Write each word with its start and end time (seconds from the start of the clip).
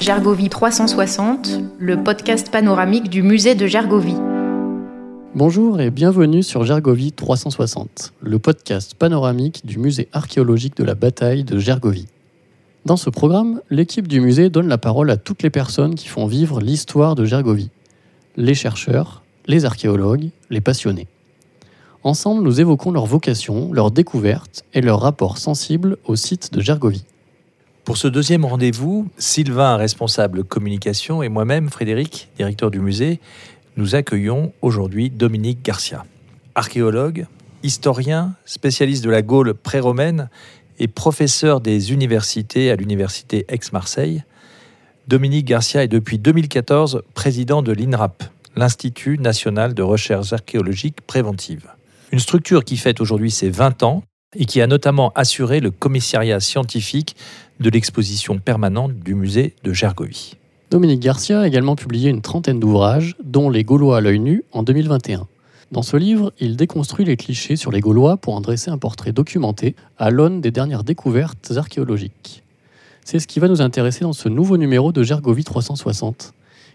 Gergovie 0.00 0.48
360, 0.48 1.60
le 1.78 2.02
podcast 2.02 2.50
panoramique 2.50 3.08
du 3.08 3.22
musée 3.22 3.54
de 3.54 3.66
Gergovie. 3.66 4.16
Bonjour 5.34 5.80
et 5.80 5.90
bienvenue 5.90 6.42
sur 6.42 6.64
Gergovie 6.64 7.12
360, 7.12 8.12
le 8.20 8.38
podcast 8.38 8.94
panoramique 8.94 9.64
du 9.64 9.78
musée 9.78 10.08
archéologique 10.12 10.76
de 10.76 10.84
la 10.84 10.94
bataille 10.94 11.44
de 11.44 11.58
Gergovie. 11.58 12.11
Dans 12.84 12.96
ce 12.96 13.10
programme, 13.10 13.60
l'équipe 13.70 14.08
du 14.08 14.20
musée 14.20 14.50
donne 14.50 14.66
la 14.66 14.76
parole 14.76 15.08
à 15.10 15.16
toutes 15.16 15.44
les 15.44 15.50
personnes 15.50 15.94
qui 15.94 16.08
font 16.08 16.26
vivre 16.26 16.60
l'histoire 16.60 17.14
de 17.14 17.24
Gergovie. 17.24 17.70
Les 18.36 18.54
chercheurs, 18.54 19.22
les 19.46 19.64
archéologues, 19.64 20.30
les 20.50 20.60
passionnés. 20.60 21.06
Ensemble, 22.02 22.42
nous 22.42 22.60
évoquons 22.60 22.90
leur 22.90 23.06
vocation, 23.06 23.72
leurs 23.72 23.92
découvertes 23.92 24.64
et 24.74 24.80
leur 24.80 25.00
rapport 25.00 25.38
sensible 25.38 25.96
au 26.06 26.16
site 26.16 26.52
de 26.52 26.60
Gergovie. 26.60 27.04
Pour 27.84 27.96
ce 27.96 28.08
deuxième 28.08 28.44
rendez-vous, 28.44 29.08
Sylvain, 29.16 29.76
responsable 29.76 30.42
communication, 30.42 31.22
et 31.22 31.28
moi-même, 31.28 31.68
Frédéric, 31.68 32.30
directeur 32.36 32.72
du 32.72 32.80
musée, 32.80 33.20
nous 33.76 33.94
accueillons 33.94 34.52
aujourd'hui 34.60 35.08
Dominique 35.08 35.64
Garcia. 35.64 36.04
Archéologue, 36.56 37.26
historien, 37.62 38.34
spécialiste 38.44 39.04
de 39.04 39.10
la 39.10 39.22
Gaule 39.22 39.54
pré-romaine 39.54 40.28
et 40.82 40.88
professeur 40.88 41.60
des 41.60 41.92
universités 41.92 42.72
à 42.72 42.76
l'université 42.76 43.46
Aix-Marseille, 43.48 44.24
Dominique 45.06 45.46
Garcia 45.46 45.84
est 45.84 45.88
depuis 45.88 46.18
2014 46.18 47.04
président 47.14 47.62
de 47.62 47.70
l'INRAP, 47.70 48.24
l'Institut 48.56 49.16
national 49.18 49.74
de 49.74 49.82
recherche 49.82 50.32
archéologique 50.32 51.00
préventive. 51.06 51.68
Une 52.10 52.18
structure 52.18 52.64
qui 52.64 52.76
fête 52.76 53.00
aujourd'hui 53.00 53.30
ses 53.30 53.48
20 53.48 53.84
ans 53.84 54.02
et 54.34 54.44
qui 54.44 54.60
a 54.60 54.66
notamment 54.66 55.12
assuré 55.14 55.60
le 55.60 55.70
commissariat 55.70 56.40
scientifique 56.40 57.14
de 57.60 57.70
l'exposition 57.70 58.40
permanente 58.40 58.98
du 58.98 59.14
musée 59.14 59.54
de 59.62 59.72
Gergovie. 59.72 60.34
Dominique 60.72 61.00
Garcia 61.00 61.42
a 61.42 61.46
également 61.46 61.76
publié 61.76 62.10
une 62.10 62.22
trentaine 62.22 62.58
d'ouvrages, 62.58 63.14
dont 63.22 63.50
Les 63.50 63.62
Gaulois 63.62 63.98
à 63.98 64.00
l'œil 64.00 64.18
nu 64.18 64.42
en 64.50 64.64
2021. 64.64 65.28
Dans 65.72 65.80
ce 65.80 65.96
livre, 65.96 66.34
il 66.38 66.56
déconstruit 66.56 67.06
les 67.06 67.16
clichés 67.16 67.56
sur 67.56 67.72
les 67.72 67.80
Gaulois 67.80 68.18
pour 68.18 68.34
en 68.34 68.42
dresser 68.42 68.70
un 68.70 68.76
portrait 68.76 69.12
documenté 69.12 69.74
à 69.98 70.10
l'aune 70.10 70.42
des 70.42 70.50
dernières 70.50 70.84
découvertes 70.84 71.50
archéologiques. 71.56 72.42
C'est 73.06 73.18
ce 73.18 73.26
qui 73.26 73.40
va 73.40 73.48
nous 73.48 73.62
intéresser 73.62 74.00
dans 74.00 74.12
ce 74.12 74.28
nouveau 74.28 74.58
numéro 74.58 74.92
de 74.92 75.02
Gergovie 75.02 75.44
360. 75.44 76.34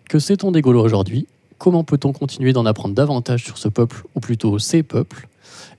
Que 0.09 0.17
sait-on 0.17 0.51
des 0.51 0.61
Gaulois 0.61 0.81
aujourd'hui? 0.81 1.27
Comment 1.59 1.83
peut-on 1.83 2.11
continuer 2.11 2.53
d'en 2.53 2.65
apprendre 2.65 2.95
davantage 2.95 3.43
sur 3.43 3.59
ce 3.59 3.67
peuple, 3.67 4.01
ou 4.15 4.19
plutôt 4.19 4.57
ces 4.57 4.81
peuples? 4.81 5.27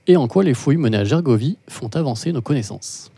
Et 0.07 0.15
en 0.15 0.29
quoi 0.29 0.45
les 0.45 0.53
fouilles 0.53 0.77
menées 0.77 0.97
à 0.97 1.03
Gergovie 1.03 1.57
font 1.67 1.89
avancer 1.95 2.31
nos 2.31 2.41
connaissances? 2.41 3.11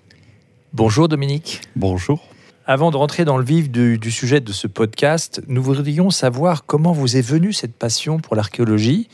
Bonjour 0.74 1.10
Dominique. 1.10 1.62
Bonjour. 1.76 2.22
Avant 2.66 2.90
de 2.90 2.98
rentrer 2.98 3.24
dans 3.24 3.38
le 3.38 3.46
vif 3.46 3.70
du, 3.70 4.00
sujet 4.10 4.42
de 4.42 4.52
ce 4.52 4.66
podcast, 4.66 5.44
nous 5.48 5.62
voudrions 5.62 6.10
savoir 6.10 6.66
comment 6.66 6.92
vous 6.92 7.18
est 7.18 7.22
venue 7.22 7.54
cette 7.54 7.76
passion 7.76 8.20
pour 8.20 8.36
l'archéologie. 8.36 9.08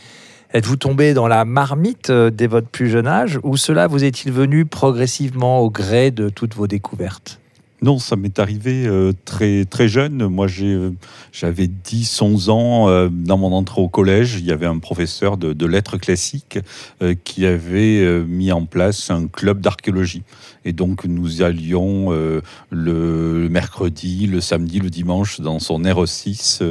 Êtes-vous 0.53 0.77
tombé 0.77 1.13
dans 1.13 1.27
la 1.27 1.43
marmite 1.43 2.09
euh, 2.09 2.29
dès 2.29 2.47
votre 2.47 2.69
plus 2.69 2.89
jeune 2.89 3.07
âge 3.07 3.37
ou 3.43 3.57
cela 3.57 3.87
vous 3.87 4.05
est-il 4.05 4.31
venu 4.31 4.65
progressivement 4.65 5.59
au 5.59 5.69
gré 5.69 6.09
de 6.09 6.29
toutes 6.29 6.55
vos 6.55 6.67
découvertes? 6.67 7.41
Non, 7.83 7.99
ça 7.99 8.15
m'est 8.15 8.39
arrivé 8.39 8.87
euh, 8.87 9.13
très, 9.25 9.65
très 9.65 9.87
jeune. 9.87 10.25
Moi, 10.27 10.47
euh, 10.61 10.91
j'avais 11.31 11.67
10, 11.67 12.23
11 12.23 12.49
ans. 12.49 12.89
Euh, 12.89 13.07
dans 13.11 13.37
mon 13.37 13.53
entrée 13.53 13.81
au 13.81 13.87
collège, 13.87 14.37
il 14.39 14.45
y 14.45 14.51
avait 14.51 14.65
un 14.65 14.79
professeur 14.79 15.37
de, 15.37 15.67
lettres 15.67 15.97
classiques 15.97 16.59
qui 17.25 17.45
avait 17.45 18.23
mis 18.23 18.53
en 18.53 18.65
place 18.65 19.11
un 19.11 19.27
club 19.27 19.59
d'archéologie. 19.59 20.23
Et 20.63 20.71
donc, 20.71 21.03
nous 21.03 21.41
allions 21.41 22.11
le 22.69 23.49
mercredi, 23.49 24.27
le 24.27 24.39
samedi, 24.39 24.79
le 24.79 24.89
dimanche 24.89 25.41
dans 25.41 25.59
son 25.59 25.81
R6. 25.81 26.61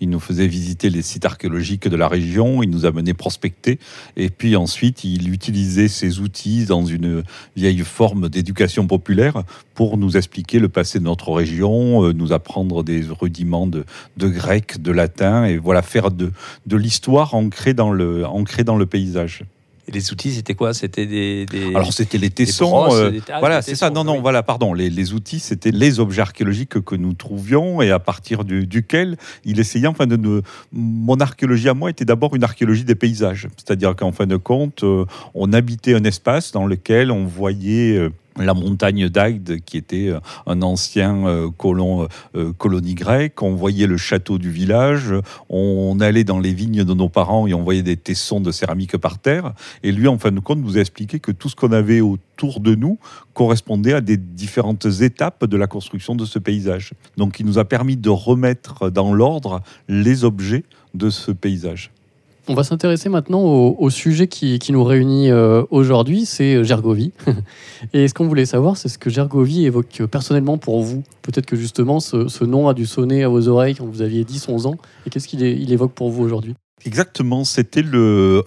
il 0.00 0.10
nous 0.10 0.20
faisait 0.20 0.46
visiter 0.46 0.90
les 0.90 1.00
sites 1.00 1.24
archéologiques 1.24 1.88
de 1.88 1.96
la 1.96 2.08
région. 2.08 2.62
Il 2.62 2.68
nous 2.68 2.84
amenait 2.84 3.14
prospecter. 3.14 3.78
Et 4.18 4.28
puis 4.28 4.54
ensuite, 4.54 5.02
il 5.04 5.32
utilisait 5.32 5.88
ses 5.88 6.20
outils 6.20 6.66
dans 6.66 6.84
une 6.84 7.22
vieille 7.56 7.78
forme 7.78 8.28
d'éducation 8.28 8.86
populaire 8.86 9.44
pour 9.74 9.96
nous 9.96 10.16
expliquer 10.18 10.51
le 10.58 10.68
passé 10.68 10.98
de 10.98 11.04
notre 11.04 11.32
région, 11.32 12.04
euh, 12.04 12.12
nous 12.12 12.32
apprendre 12.32 12.82
des 12.82 13.04
rudiments 13.08 13.66
de, 13.66 13.84
grec, 14.18 14.80
de 14.80 14.92
latin, 14.92 15.44
et 15.44 15.56
voilà, 15.56 15.82
faire 15.82 16.10
de, 16.10 16.32
de 16.66 16.76
l'histoire 16.76 17.34
ancrée 17.34 17.74
dans 17.74 17.92
le, 17.92 18.26
ancrée 18.26 18.64
dans 18.64 18.76
le 18.76 18.86
paysage. 18.86 19.44
Et 19.88 19.90
les 19.90 20.12
outils, 20.12 20.32
c'était 20.32 20.54
quoi? 20.54 20.74
C'était 20.74 21.06
des, 21.06 21.46
Alors 21.74 21.92
c'était 21.92 22.18
les 22.18 22.30
tessons. 22.30 22.94
Euh, 22.94 23.10
ah, 23.32 23.40
voilà, 23.40 23.62
c'est 23.62 23.74
ça. 23.74 23.90
Non, 23.90 24.04
non, 24.04 24.20
voilà, 24.20 24.44
pardon. 24.44 24.74
Les, 24.74 24.88
les 24.88 25.12
outils, 25.12 25.40
c'était 25.40 25.72
les 25.72 25.98
objets 25.98 26.22
archéologiques 26.22 26.80
que 26.80 26.94
nous 26.94 27.14
trouvions 27.14 27.82
et 27.82 27.90
à 27.90 27.98
partir 27.98 28.44
duquel 28.44 29.16
il 29.44 29.58
essayait. 29.58 29.88
Enfin, 29.88 30.06
de, 30.06 30.42
mon 30.72 31.16
archéologie 31.18 31.68
à 31.68 31.74
moi 31.74 31.90
était 31.90 32.04
d'abord 32.04 32.36
une 32.36 32.44
archéologie 32.44 32.84
des 32.84 32.94
paysages, 32.94 33.48
c'est-à-dire 33.56 33.96
qu'en 33.96 34.12
fin 34.12 34.26
de 34.26 34.36
compte, 34.36 34.84
euh, 34.84 35.04
on 35.34 35.52
habitait 35.52 35.94
un 35.94 36.04
espace 36.04 36.52
dans 36.52 36.66
lequel 36.66 37.10
on 37.10 37.24
voyait 37.24 38.08
la 38.36 38.54
montagne 38.54 39.08
d'Agde, 39.08 39.60
qui 39.64 39.76
était 39.76 40.08
euh, 40.08 40.20
un 40.46 40.62
ancien 40.62 41.26
euh, 41.26 41.50
euh, 42.34 42.52
colonie 42.52 42.94
grecque. 42.94 43.42
On 43.42 43.54
voyait 43.54 43.86
le 43.86 43.96
château 43.96 44.38
du 44.38 44.50
village. 44.50 45.14
On 45.48 45.98
allait 46.00 46.24
dans 46.24 46.38
les 46.38 46.52
vignes 46.52 46.84
de 46.84 46.94
nos 46.94 47.08
parents 47.08 47.46
et 47.46 47.54
on 47.54 47.62
voyait 47.62 47.82
des 47.82 47.96
tessons 47.96 48.40
de 48.40 48.50
céramique 48.50 48.96
par 48.96 49.18
terre. 49.18 49.52
Et 49.82 49.92
lui, 49.92 50.08
en 50.08 50.18
fin 50.18 50.32
de 50.32 50.40
compte, 50.40 50.58
nous 50.58 50.76
a 50.78 50.80
expliqué 50.80 51.20
que 51.20 51.32
tout 51.32 51.48
ce 51.48 51.56
qu'on 51.56 51.72
avait 51.72 52.00
autour 52.00 52.60
de 52.60 52.74
nous 52.74 52.98
correspondait 53.34 53.94
à 53.94 54.00
des 54.00 54.16
différentes 54.16 54.86
étapes 55.00 55.44
de 55.44 55.56
la 55.56 55.66
construction 55.66 56.14
de 56.14 56.24
ce 56.24 56.38
paysage. 56.38 56.92
Donc, 57.16 57.40
il 57.40 57.46
nous 57.46 57.58
a 57.58 57.64
permis 57.64 57.96
de 57.96 58.10
remettre 58.10 58.90
dans 58.90 59.12
l'ordre 59.12 59.62
les 59.88 60.24
objets 60.24 60.64
de 60.94 61.10
ce 61.10 61.32
paysage. 61.32 61.90
On 62.48 62.54
va 62.54 62.64
s'intéresser 62.64 63.08
maintenant 63.08 63.40
au, 63.40 63.90
sujet 63.90 64.26
qui, 64.26 64.58
nous 64.70 64.82
réunit 64.82 65.30
euh, 65.30 65.62
aujourd'hui, 65.70 66.26
c'est 66.26 66.56
euh, 66.56 66.64
Gergovie. 66.64 67.12
et 67.92 68.08
ce 68.08 68.14
qu'on 68.14 68.26
voulait 68.26 68.46
savoir, 68.46 68.76
c'est 68.76 68.88
ce 68.88 68.98
que 68.98 69.10
Gergovie 69.10 69.64
évoque 69.64 70.02
personnellement 70.10 70.58
pour 70.58 70.82
vous. 70.82 71.04
Peut-être 71.22 71.46
que 71.46 71.54
justement 71.54 72.00
ce, 72.00 72.44
nom 72.44 72.68
a 72.68 72.74
dû 72.74 72.84
sonner 72.84 73.22
à 73.22 73.28
vos 73.28 73.46
oreilles 73.46 73.76
quand 73.76 73.86
vous 73.86 74.02
aviez 74.02 74.24
10-11 74.24 74.66
ans. 74.66 74.76
Et 75.06 75.10
qu'est-ce 75.10 75.28
qu'il 75.28 75.72
évoque 75.72 75.92
pour 75.92 76.10
vous 76.10 76.24
aujourd'hui? 76.24 76.54
Exactement, 76.84 77.44
c'était 77.44 77.84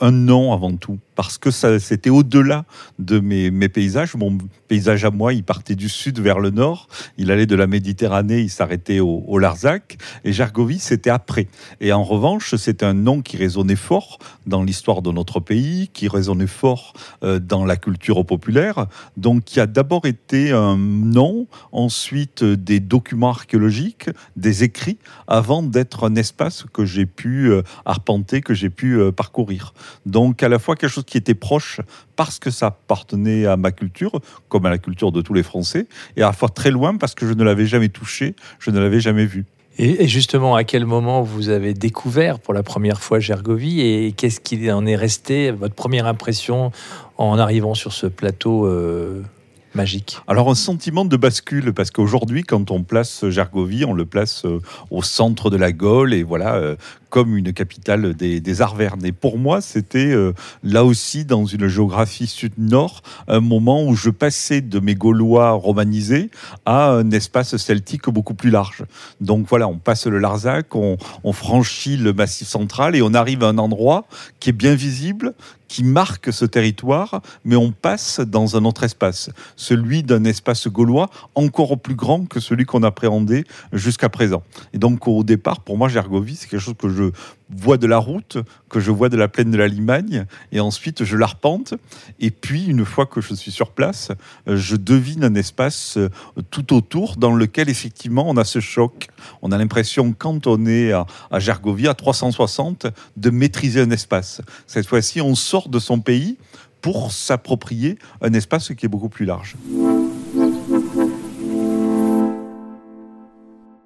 un 0.02 0.12
nom 0.12 0.52
avant 0.52 0.76
tout 0.76 0.98
parce 1.16 1.38
que 1.38 1.52
c'était 1.52 2.10
au-delà 2.10 2.66
de 3.00 3.20
mes, 3.20 3.52
paysages. 3.70 4.16
Mon 4.16 4.38
paysage 4.68 5.06
à 5.06 5.12
moi, 5.12 5.34
il 5.34 5.44
partait 5.44 5.76
du 5.76 5.90
sud 5.90 6.20
vers 6.20 6.40
le 6.40 6.50
nord, 6.50 6.88
il 7.18 7.32
allait 7.32 7.46
de 7.46 7.56
la 7.56 7.68
Méditerranée, 7.68 8.42
il 8.42 8.50
s'arrêtait 8.50 9.00
au, 9.00 9.38
Larzac, 9.38 9.98
et 10.24 10.34
Gergovie, 10.34 10.80
c'était 10.80 11.10
après. 11.10 11.48
Et 11.82 11.94
en 11.94 12.04
revanche, 12.04 12.56
c'était 12.56 12.86
un 12.86 12.94
nom 12.94 13.22
qui 13.22 13.38
résonnait 13.38 13.76
fort 13.76 14.20
dans 14.46 14.64
l'histoire 14.64 15.02
de 15.02 15.12
notre 15.12 15.40
pays, 15.40 15.90
qui 15.94 16.08
résonnait 16.08 16.48
fort 16.48 16.94
euh, 17.24 17.40
dans 17.40 17.66
la 17.66 17.78
culture 17.78 18.26
populaire, 18.26 18.88
donc 19.18 19.44
qui 19.44 19.60
a 19.60 19.68
d'abord 19.68 20.06
été 20.06 20.52
un 20.52 20.78
nom, 20.78 21.48
ensuite 21.72 22.44
des 22.44 22.80
documents 22.80 23.30
archéologiques, 23.30 24.10
des 24.36 24.64
écrits, 24.64 24.98
avant 25.28 25.64
d'être 25.64 26.06
un 26.06 26.16
espace 26.16 26.66
que 26.74 26.86
j'ai 26.86 27.06
pu 27.06 27.52
euh, 27.52 27.62
arpenter, 27.86 28.42
que 28.42 28.54
j'ai 28.54 28.70
pu 28.70 29.00
euh, 29.00 29.12
parcourir. 29.12 29.74
Donc 30.06 30.44
à 30.44 30.50
la 30.50 30.60
fois 30.60 30.76
quelque 30.76 30.92
chose 30.92 31.05
qui 31.06 31.18
était 31.18 31.36
proche 31.36 31.82
parce 32.16 32.40
que 32.40 32.50
ça 32.50 32.68
appartenait 32.68 33.46
à 33.46 33.58
ma 33.58 33.72
culture, 33.72 34.20
comme 34.50 34.66
à 34.66 34.70
la 34.70 34.78
culture 34.78 35.12
de 35.12 35.22
tous 35.22 35.34
les 35.34 35.44
Français, 35.44 35.88
et 36.18 36.22
à 36.22 36.28
la 36.28 36.34
fois 36.34 36.50
très 36.50 36.72
loin 36.72 36.98
parce 36.98 37.16
que 37.16 37.28
je 37.28 37.34
ne 37.34 37.44
l'avais 37.44 37.66
jamais 37.66 37.90
touché, 37.90 38.36
je 38.60 38.72
ne 38.72 38.80
l'avais 38.80 39.00
jamais 39.00 39.26
vu. 39.26 39.46
Et 39.78 40.08
justement, 40.08 40.56
à 40.56 40.64
quel 40.64 40.86
moment 40.86 41.22
vous 41.22 41.50
avez 41.50 41.74
découvert 41.74 42.40
pour 42.40 42.54
la 42.54 42.64
première 42.64 43.02
fois 43.02 43.20
Gergovie 43.20 43.82
et 43.82 44.14
qu'est-ce 44.14 44.40
qu'il 44.40 44.72
en 44.72 44.86
est 44.86 44.96
resté, 44.96 45.52
votre 45.52 45.76
première 45.76 46.08
impression 46.08 46.72
en 47.18 47.38
arrivant 47.38 47.74
sur 47.74 47.92
ce 47.92 48.08
plateau 48.08 48.68
euh, 48.68 49.22
magique? 49.74 50.18
Alors 50.28 50.50
un 50.50 50.56
sentiment 50.56 51.04
de 51.04 51.18
bascule, 51.18 51.74
parce 51.74 51.92
qu'aujourd'hui, 51.92 52.44
quand 52.44 52.72
on 52.72 52.84
place 52.84 53.28
Gergovie, 53.28 53.84
on 53.84 53.92
le 53.92 54.06
place 54.06 54.46
euh, 54.46 54.62
au 54.92 55.04
centre 55.04 55.50
de 55.50 55.58
la 55.58 55.74
Gaule, 55.74 56.14
et 56.14 56.24
voilà, 56.24 56.56
euh, 56.56 56.78
comme 57.16 57.38
une 57.38 57.54
capitale 57.54 58.14
des, 58.14 58.42
des 58.42 58.62
Arvernes. 58.62 59.06
Et 59.06 59.14
pour 59.14 59.38
moi, 59.38 59.62
c'était 59.62 60.12
euh, 60.12 60.34
là 60.64 60.84
aussi, 60.84 61.24
dans 61.24 61.46
une 61.46 61.70
géographie 61.70 62.28
sud-nord, 62.28 63.04
un 63.30 63.40
moment 63.40 63.86
où 63.86 63.96
je 63.96 64.10
passais 64.10 64.60
de 64.60 64.82
mes 64.82 64.96
Gaulois 64.96 65.52
romanisés 65.52 66.30
à 66.66 66.90
un 66.90 67.10
espace 67.12 67.56
celtique 67.56 68.10
beaucoup 68.10 68.34
plus 68.34 68.50
large. 68.50 68.84
Donc 69.22 69.48
voilà, 69.48 69.70
on 69.70 69.78
passe 69.78 70.08
le 70.08 70.20
Larzac, 70.20 70.76
on, 70.76 70.98
on 71.24 71.32
franchit 71.32 71.96
le 71.96 72.12
massif 72.12 72.50
central 72.50 72.98
et 72.98 73.02
on 73.02 73.14
arrive 73.14 73.46
à 73.46 73.48
un 73.48 73.60
endroit 73.60 74.08
qui 74.42 74.50
est 74.50 74.54
bien 74.54 74.76
visible, 74.76 75.36
qui 75.68 75.84
marque 75.84 76.32
ce 76.32 76.46
territoire, 76.46 77.22
mais 77.44 77.56
on 77.56 77.72
passe 77.72 78.20
dans 78.20 78.56
un 78.56 78.66
autre 78.66 78.84
espace, 78.84 79.30
celui 79.56 80.04
d'un 80.04 80.24
espace 80.24 80.68
gaulois 80.68 81.10
encore 81.34 81.80
plus 81.80 81.96
grand 81.96 82.26
que 82.26 82.40
celui 82.40 82.66
qu'on 82.66 82.84
appréhendait 82.84 83.46
jusqu'à 83.74 84.10
présent. 84.10 84.44
Et 84.74 84.78
donc 84.78 85.08
au 85.08 85.24
départ, 85.24 85.62
pour 85.62 85.78
moi, 85.78 85.88
Gergovie, 85.90 86.36
c'est 86.36 86.48
quelque 86.48 86.60
chose 86.60 86.76
que 86.78 86.90
je 86.90 87.05
vois 87.50 87.78
de 87.78 87.88
la 87.88 87.98
route, 87.98 88.38
que 88.70 88.80
je 88.80 88.92
vois 88.92 89.10
de 89.10 89.18
la 89.18 89.28
plaine 89.28 89.52
de 89.52 89.58
la 89.58 89.68
Limagne, 89.68 90.26
et 90.52 90.60
ensuite 90.60 91.04
je 91.04 91.16
l'arpente. 91.18 91.74
Et 92.20 92.32
puis, 92.32 92.66
une 92.66 92.86
fois 92.86 93.06
que 93.06 93.22
je 93.22 93.34
suis 93.34 93.52
sur 93.52 93.72
place, 93.72 94.12
je 94.48 94.76
devine 94.76 95.24
un 95.24 95.36
espace 95.36 95.98
euh, 95.98 96.10
tout 96.52 96.74
autour 96.74 97.18
dans 97.18 97.34
lequel, 97.34 97.70
effectivement, 97.70 98.26
on 98.28 98.38
a 98.38 98.44
ce 98.44 98.60
choc. 98.60 99.08
On 99.42 99.52
a 99.52 99.58
l'impression, 99.58 100.14
quand 100.18 100.48
on 100.48 100.66
est 100.66 100.92
à, 100.92 101.06
Gergovie, 101.40 101.88
à 101.88 101.94
360, 101.94 102.88
de 103.18 103.30
maîtriser 103.30 103.82
un 103.82 103.92
espace. 103.92 104.42
Cette 104.68 104.88
fois-ci, 104.88 105.22
on 105.22 105.36
sort 105.36 105.70
de 105.70 105.80
son 105.80 106.00
pays 106.00 106.38
pour 106.82 107.12
s'approprier 107.12 107.98
un 108.22 108.34
espace 108.34 108.74
qui 108.76 108.86
est 108.86 108.90
beaucoup 108.90 109.10
plus 109.10 109.26
large. 109.26 109.56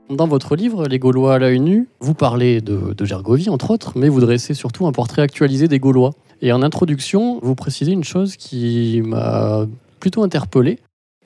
Dans 0.10 0.28
votre 0.28 0.56
livre, 0.56 0.88
Les 0.88 0.98
Gaulois 0.98 1.36
à 1.36 1.38
l'œil 1.38 1.60
nu, 1.60 1.88
vous 2.00 2.16
parlez 2.16 2.62
de, 2.62 3.06
Gergovie, 3.06 3.50
entre 3.50 3.70
autres, 3.70 3.94
mais 3.96 4.10
vous 4.10 4.22
dressez 4.22 4.56
surtout 4.56 4.88
un 4.88 4.92
portrait 4.92 5.22
actualisé 5.22 5.68
des 5.68 5.78
Gaulois. 5.78 6.16
Et 6.42 6.52
en 6.52 6.64
introduction, 6.64 7.40
vous 7.44 7.54
précisez 7.54 7.92
une 7.92 8.04
chose 8.04 8.36
qui 8.36 9.04
m'a 9.06 9.68
plutôt 10.00 10.24
interpellé, 10.24 10.80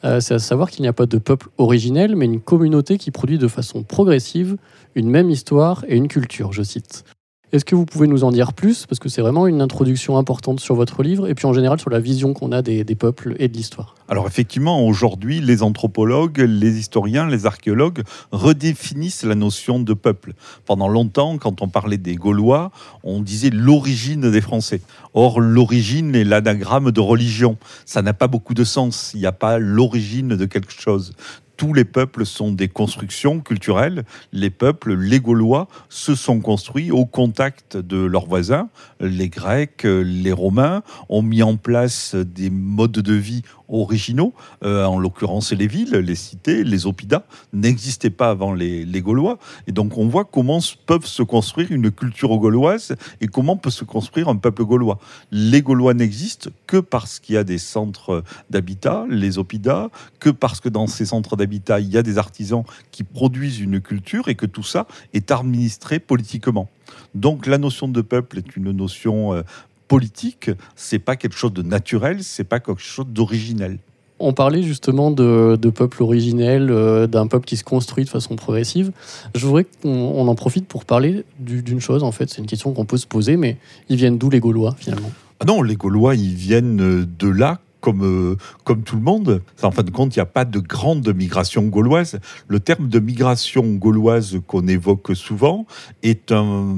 euh, 0.03 0.19
c'est 0.19 0.33
à 0.33 0.39
savoir 0.39 0.69
qu'il 0.69 0.81
n'y 0.81 0.89
a 0.89 0.93
pas 0.93 1.05
de 1.05 1.17
peuple 1.17 1.47
originel, 1.57 2.15
mais 2.15 2.25
une 2.25 2.41
communauté 2.41 2.97
qui 2.97 3.11
produit 3.11 3.37
de 3.37 3.47
façon 3.47 3.83
progressive 3.83 4.57
une 4.95 5.09
même 5.09 5.29
histoire 5.29 5.85
et 5.87 5.95
une 5.95 6.07
culture, 6.07 6.51
je 6.51 6.61
cite. 6.61 7.05
Est-ce 7.53 7.65
que 7.65 7.75
vous 7.75 7.85
pouvez 7.85 8.07
nous 8.07 8.23
en 8.23 8.31
dire 8.31 8.51
plus? 8.51 8.87
Parce 8.87 8.97
que 8.97 9.09
c'est 9.09 9.21
vraiment 9.21 9.45
une 9.45 9.61
introduction 9.61 10.17
importante 10.17 10.59
sur 10.59 10.73
votre 10.73 11.03
livre 11.03 11.29
et 11.29 11.35
puis 11.35 11.45
en 11.45 11.53
général 11.53 11.79
sur 11.79 11.91
la 11.91 11.99
vision 11.99 12.33
qu'on 12.33 12.51
a 12.51 12.63
des, 12.63 12.83
peuples 12.95 13.35
et 13.37 13.47
de 13.47 13.53
l'histoire. 13.55 13.93
Alors 14.09 14.25
effectivement, 14.25 14.83
aujourd'hui, 14.83 15.39
les 15.39 15.61
anthropologues, 15.61 16.39
les 16.39 16.79
historiens, 16.79 17.27
les 17.27 17.45
archéologues 17.45 18.01
redéfinissent 18.31 19.21
la 19.21 19.35
notion 19.35 19.79
de 19.79 19.93
peuple. 19.93 20.33
Pendant 20.65 20.87
longtemps, 20.87 21.37
quand 21.37 21.61
on 21.61 21.69
parlait 21.69 21.99
des 21.99 22.15
Gaulois, 22.15 22.71
on 23.03 23.21
disait 23.21 23.51
l'origine 23.51 24.31
des 24.31 24.41
Français. 24.41 24.81
Or, 25.13 25.39
l'origine 25.39 26.15
est 26.15 26.23
l'anagramme 26.23 26.89
de 26.89 27.01
religion. 27.01 27.57
Ça 27.85 28.01
n'a 28.01 28.13
pas 28.13 28.27
beaucoup 28.27 28.55
de 28.55 28.63
sens. 28.63 29.11
Il 29.13 29.19
n'y 29.19 29.27
a 29.27 29.31
pas 29.31 29.59
l'origine 29.59 30.29
de 30.29 30.45
quelque 30.45 30.71
chose 30.71 31.13
tous 31.57 31.73
les 31.73 31.85
peuples 31.85 32.25
sont 32.25 32.51
des 32.51 32.67
constructions 32.67 33.39
culturelles. 33.39 34.03
Les 34.31 34.49
peuples, 34.49 34.93
les 34.93 35.19
Gaulois, 35.19 35.67
se 35.89 36.15
sont 36.15 36.39
construits 36.39 36.91
au 36.91 37.05
contact 37.05 37.77
de 37.77 37.97
leurs 37.97 38.25
voisins. 38.25 38.69
Les 38.99 39.29
Grecs, 39.29 39.83
les 39.83 40.31
Romains 40.31 40.83
ont 41.09 41.21
mis 41.21 41.43
en 41.43 41.57
place 41.57 42.15
des 42.15 42.49
modes 42.49 42.91
de 42.91 43.13
vie 43.13 43.43
originaux, 43.73 44.33
euh, 44.63 44.85
en 44.85 44.99
l'occurrence 44.99 45.51
les 45.51 45.67
villes, 45.67 45.95
les 45.95 46.15
cités, 46.15 46.63
les 46.63 46.85
oppidums, 46.85 47.23
n'existaient 47.53 48.09
pas 48.09 48.29
avant 48.29 48.53
les, 48.53 48.85
Gaulois. 49.01 49.39
Et 49.67 49.71
donc 49.71 49.97
on 49.97 50.07
voit 50.07 50.25
comment 50.25 50.59
peuvent 50.85 51.05
se 51.05 51.23
construire 51.23 51.71
une 51.71 51.91
culture 51.91 52.37
gauloise 52.37 52.95
et 53.19 53.27
comment 53.27 53.57
peut 53.57 53.69
se 53.69 53.83
construire 53.83 54.29
un 54.29 54.37
peuple 54.37 54.63
gaulois. 54.63 54.99
Les 55.31 55.61
Gaulois 55.61 55.93
n'existent 55.93 56.51
que 56.67 56.77
parce 56.77 57.19
qu'il 57.19 57.35
y 57.35 57.37
a 57.37 57.43
des 57.43 57.57
centres 57.57 58.23
d'habitat, 58.49 59.05
les 59.09 59.37
oppidums, 59.37 59.89
que 60.19 60.29
parce 60.29 60.59
que 60.59 60.69
dans 60.69 60.87
ces 60.87 61.05
centres 61.05 61.35
d'habitat, 61.35 61.42
il 61.43 61.89
y 61.89 61.97
a 61.97 62.03
des 62.03 62.17
artisans 62.17 62.63
qui 62.91 63.03
produisent 63.03 63.59
une 63.59 63.81
culture 63.81 64.27
et 64.27 64.35
que 64.35 64.45
tout 64.45 64.63
ça 64.63 64.87
est 65.13 65.31
administré 65.31 65.99
politiquement. 65.99 66.69
Donc 67.15 67.47
la 67.47 67.57
notion 67.57 67.87
de 67.87 68.01
peuple 68.01 68.39
est 68.39 68.55
une 68.55 68.71
notion 68.71 69.33
euh, 69.33 69.41
politique, 69.87 70.51
c'est 70.75 70.99
pas 70.99 71.15
quelque 71.15 71.35
chose 71.35 71.53
de 71.53 71.61
naturel, 71.61 72.23
c'est 72.23 72.43
pas 72.43 72.59
quelque 72.59 72.81
chose 72.81 73.07
d'originel. 73.07 73.77
On 74.19 74.31
parlait 74.31 74.63
justement 74.63 75.11
de, 75.11 75.57
peuple 75.69 76.01
originel, 76.01 76.69
euh, 76.69 77.07
d'un 77.07 77.27
peuple 77.27 77.45
qui 77.45 77.57
se 77.57 77.63
construit 77.63 78.05
de 78.05 78.09
façon 78.09 78.35
progressive. 78.35 78.91
Je 79.35 79.45
voudrais 79.45 79.65
qu'on 79.81 80.27
en 80.27 80.35
profite 80.35 80.67
pour 80.67 80.85
parler 80.85 81.25
d'une 81.39 81.81
chose, 81.81 82.03
en 82.03 82.11
fait, 82.11 82.29
c'est 82.29 82.39
une 82.39 82.47
question 82.47 82.73
qu'on 82.73 82.85
peut 82.85 82.97
se 82.97 83.07
poser, 83.07 83.37
mais 83.37 83.57
ils 83.89 83.97
viennent 83.97 84.17
d'où 84.17 84.29
les 84.29 84.39
Gaulois 84.39 84.75
finalement? 84.77 85.11
Ah 85.39 85.45
Non, 85.45 85.61
les 85.61 85.75
Gaulois, 85.75 86.15
ils 86.15 86.35
viennent 86.35 87.05
de 87.05 87.27
là 87.27 87.59
comme, 87.83 88.03
euh, 88.03 88.37
comme 88.63 88.83
tout 88.83 88.95
le 88.95 89.01
monde. 89.01 89.43
En 89.61 89.71
fin 89.71 89.83
de 89.83 89.91
compte, 89.91 90.15
il 90.15 90.19
n'y 90.19 90.23
a 90.23 90.25
pas 90.25 90.45
de 90.45 90.59
grande 90.59 91.13
migration 91.13 91.63
gauloise. 91.63 92.19
Le 92.47 92.61
terme 92.61 92.87
de 92.87 92.99
migration 92.99 93.73
gauloise 93.73 94.39
qu'on 94.47 94.67
évoque 94.67 95.13
souvent 95.15 95.67
est 96.01 96.31
un 96.31 96.77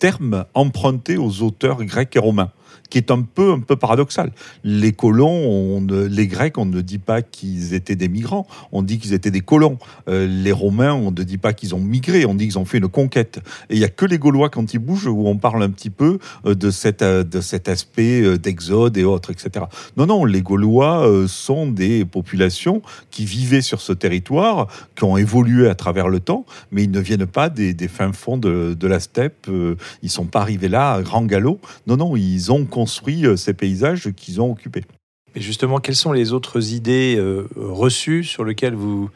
terme 0.00 0.44
emprunté 0.54 1.16
aux 1.16 1.42
auteurs 1.42 1.84
grecs 1.84 2.16
et 2.16 2.18
romains 2.18 2.50
qui 2.90 2.98
est 2.98 3.10
un 3.10 3.22
peu, 3.22 3.52
un 3.52 3.60
peu 3.60 3.76
paradoxal. 3.76 4.32
Les 4.62 4.92
colons, 4.92 5.84
les 5.90 6.26
Grecs, 6.26 6.58
on 6.58 6.66
ne 6.66 6.80
dit 6.80 6.98
pas 6.98 7.22
qu'ils 7.22 7.74
étaient 7.74 7.96
des 7.96 8.08
migrants, 8.08 8.46
on 8.72 8.82
dit 8.82 8.98
qu'ils 8.98 9.14
étaient 9.14 9.30
des 9.30 9.40
colons. 9.40 9.78
Euh, 10.08 10.26
les 10.26 10.52
Romains, 10.52 10.94
on 10.94 11.10
ne 11.10 11.22
dit 11.22 11.38
pas 11.38 11.52
qu'ils 11.52 11.74
ont 11.74 11.80
migré, 11.80 12.24
on 12.24 12.34
dit 12.34 12.44
qu'ils 12.44 12.58
ont 12.58 12.64
fait 12.64 12.78
une 12.78 12.88
conquête. 12.88 13.40
Et 13.70 13.74
il 13.74 13.78
n'y 13.78 13.84
a 13.84 13.88
que 13.88 14.04
les 14.04 14.18
Gaulois, 14.18 14.48
quand 14.50 14.74
ils 14.74 14.78
bougent, 14.78 15.06
où 15.06 15.26
on 15.26 15.36
parle 15.36 15.62
un 15.62 15.70
petit 15.70 15.90
peu 15.90 16.18
euh, 16.46 16.54
de, 16.54 16.70
cette, 16.70 17.02
euh, 17.02 17.24
de 17.24 17.40
cet 17.40 17.68
aspect 17.68 18.38
d'exode 18.38 18.96
et 18.96 19.04
autres, 19.04 19.30
etc. 19.30 19.66
Non, 19.96 20.06
non, 20.06 20.24
les 20.24 20.42
Gaulois 20.42 21.08
sont 21.26 21.66
des 21.66 22.04
populations 22.04 22.82
qui 23.10 23.24
vivaient 23.24 23.62
sur 23.62 23.80
ce 23.80 23.92
territoire, 23.92 24.68
qui 24.96 25.04
ont 25.04 25.16
évolué 25.16 25.68
à 25.68 25.74
travers 25.74 26.08
le 26.08 26.20
temps, 26.20 26.44
mais 26.70 26.84
ils 26.84 26.90
ne 26.90 27.00
viennent 27.00 27.26
pas 27.26 27.48
des, 27.48 27.74
des 27.74 27.88
fins 27.88 28.12
fonds 28.12 28.36
de, 28.36 28.74
de 28.78 28.86
la 28.86 29.00
steppe, 29.00 29.46
ils 29.48 29.76
ne 30.02 30.08
sont 30.08 30.26
pas 30.26 30.40
arrivés 30.40 30.68
là 30.68 30.94
à 30.94 31.02
grand 31.02 31.24
galop. 31.24 31.60
Non, 31.86 31.96
non, 31.96 32.16
ils 32.16 32.52
ont 32.52 32.63
construit 32.66 33.26
euh, 33.26 33.36
ces 33.36 33.54
paysages 33.54 34.10
qu'ils 34.12 34.40
ont 34.40 34.50
occupés. 34.50 34.84
Mais 35.34 35.40
justement, 35.40 35.78
quelles 35.78 35.96
sont 35.96 36.12
les 36.12 36.32
autres 36.32 36.72
idées 36.72 37.16
euh, 37.18 37.48
reçues 37.56 38.24
sur 38.24 38.44
lesquelles 38.44 38.74
vous, 38.74 39.10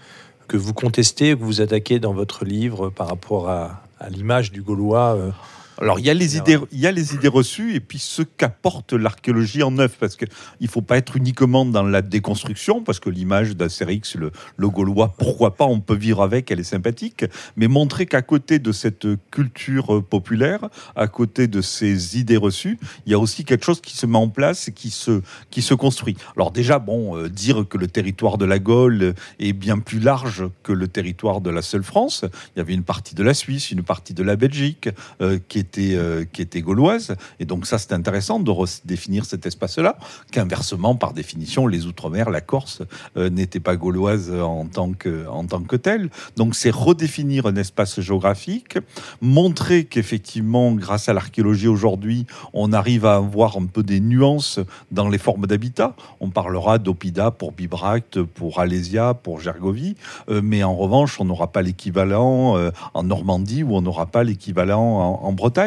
que 0.48 0.56
vous 0.56 0.74
contestez, 0.74 1.36
que 1.36 1.42
vous 1.42 1.60
attaquez 1.60 2.00
dans 2.00 2.12
votre 2.12 2.44
livre 2.44 2.90
par 2.90 3.08
rapport 3.08 3.48
à, 3.48 3.82
l'image 4.10 4.52
du 4.52 4.62
Gaulois 4.62 5.16
euh, 5.16 5.30
alors, 5.80 6.00
il 6.00 6.06
y, 6.06 6.10
a 6.10 6.14
les 6.14 6.36
idées, 6.36 6.58
il 6.72 6.80
y 6.80 6.88
a 6.88 6.92
les 6.92 7.14
idées 7.14 7.28
reçues 7.28 7.74
et 7.74 7.80
puis 7.80 8.00
ce 8.00 8.22
qu'apporte 8.22 8.92
l'archéologie 8.94 9.62
en 9.62 9.70
neuf, 9.70 9.96
parce 9.98 10.16
qu'il 10.16 10.28
ne 10.60 10.66
faut 10.66 10.82
pas 10.82 10.96
être 10.96 11.16
uniquement 11.16 11.64
dans 11.64 11.84
la 11.84 12.02
déconstruction, 12.02 12.82
parce 12.82 12.98
que 12.98 13.10
l'image 13.10 13.56
d'Astérix, 13.56 14.16
le, 14.16 14.32
le 14.56 14.68
Gaulois, 14.68 15.14
pourquoi 15.16 15.54
pas, 15.54 15.66
on 15.66 15.78
peut 15.78 15.94
vivre 15.94 16.22
avec, 16.22 16.50
elle 16.50 16.58
est 16.58 16.64
sympathique, 16.64 17.24
mais 17.56 17.68
montrer 17.68 18.06
qu'à 18.06 18.22
côté 18.22 18.58
de 18.58 18.72
cette 18.72 19.06
culture 19.30 20.04
populaire, 20.04 20.68
à 20.96 21.06
côté 21.06 21.46
de 21.46 21.60
ces 21.60 22.18
idées 22.18 22.36
reçues, 22.36 22.78
il 23.06 23.12
y 23.12 23.14
a 23.14 23.18
aussi 23.18 23.44
quelque 23.44 23.64
chose 23.64 23.80
qui 23.80 23.96
se 23.96 24.06
met 24.06 24.18
en 24.18 24.28
place 24.28 24.66
et 24.66 24.72
qui 24.72 24.90
se, 24.90 25.22
qui 25.50 25.62
se 25.62 25.74
construit. 25.74 26.16
Alors 26.34 26.50
déjà, 26.50 26.80
bon, 26.80 27.16
euh, 27.16 27.28
dire 27.28 27.66
que 27.68 27.78
le 27.78 27.86
territoire 27.86 28.36
de 28.36 28.44
la 28.44 28.58
Gaule 28.58 29.14
est 29.38 29.52
bien 29.52 29.78
plus 29.78 30.00
large 30.00 30.44
que 30.64 30.72
le 30.72 30.88
territoire 30.88 31.40
de 31.40 31.50
la 31.50 31.62
seule 31.62 31.84
France, 31.84 32.24
il 32.56 32.58
y 32.58 32.60
avait 32.60 32.74
une 32.74 32.82
partie 32.82 33.14
de 33.14 33.22
la 33.22 33.34
Suisse, 33.34 33.70
une 33.70 33.84
partie 33.84 34.14
de 34.14 34.24
la 34.24 34.34
Belgique, 34.34 34.88
euh, 35.20 35.38
qui 35.48 35.60
est 35.60 35.67
euh, 35.78 36.24
qui 36.32 36.42
était 36.42 36.60
gauloise. 36.60 37.14
Et 37.40 37.44
donc 37.44 37.66
ça, 37.66 37.78
c'est 37.78 37.92
intéressant 37.92 38.40
de 38.40 38.50
redéfinir 38.50 39.24
cet 39.24 39.46
espace-là, 39.46 39.98
qu'inversement, 40.32 40.94
par 40.94 41.12
définition, 41.12 41.66
les 41.66 41.86
Outre-mer, 41.86 42.30
la 42.30 42.40
Corse, 42.40 42.82
euh, 43.16 43.30
n'était 43.30 43.60
pas 43.60 43.76
gauloise 43.76 44.32
en 44.32 44.66
tant 44.66 44.92
que, 44.92 45.26
en 45.28 45.44
tant 45.44 45.62
que 45.62 45.76
telle. 45.76 46.10
Donc 46.36 46.54
c'est 46.54 46.70
redéfinir 46.70 47.46
un 47.46 47.56
espace 47.56 48.00
géographique, 48.00 48.78
montrer 49.20 49.84
qu'effectivement, 49.84 50.72
grâce 50.72 51.08
à 51.08 51.12
l'archéologie 51.12 51.68
aujourd'hui, 51.68 52.26
on 52.52 52.72
arrive 52.72 53.04
à 53.06 53.16
avoir 53.16 53.56
un 53.56 53.66
peu 53.66 53.82
des 53.82 54.00
nuances 54.00 54.60
dans 54.90 55.08
les 55.08 55.18
formes 55.18 55.46
d'habitat. 55.46 55.94
On 56.20 56.30
parlera 56.30 56.78
d'Opida 56.78 57.30
pour 57.30 57.52
Bibracte, 57.52 58.22
pour 58.22 58.60
Alésia, 58.60 59.14
pour 59.14 59.40
Gergovie, 59.40 59.96
euh, 60.28 60.40
mais 60.42 60.62
en 60.64 60.74
revanche, 60.74 61.20
on 61.20 61.24
n'aura 61.24 61.52
pas 61.52 61.62
l'équivalent 61.62 62.56
en 62.94 63.02
Normandie 63.02 63.62
ou 63.62 63.76
on 63.76 63.82
n'aura 63.82 64.06
pas 64.06 64.24
l'équivalent 64.24 65.18
en 65.22 65.32
Bretagne. 65.32 65.57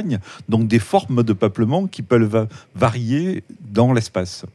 Donc 0.49 0.67
des 0.67 0.79
formes 0.79 1.23
de 1.23 1.33
peuplement 1.33 1.87
qui 1.87 2.01
peuvent 2.01 2.47
varier 2.75 3.43
dans 3.71 3.93
l'espace. 3.93 4.45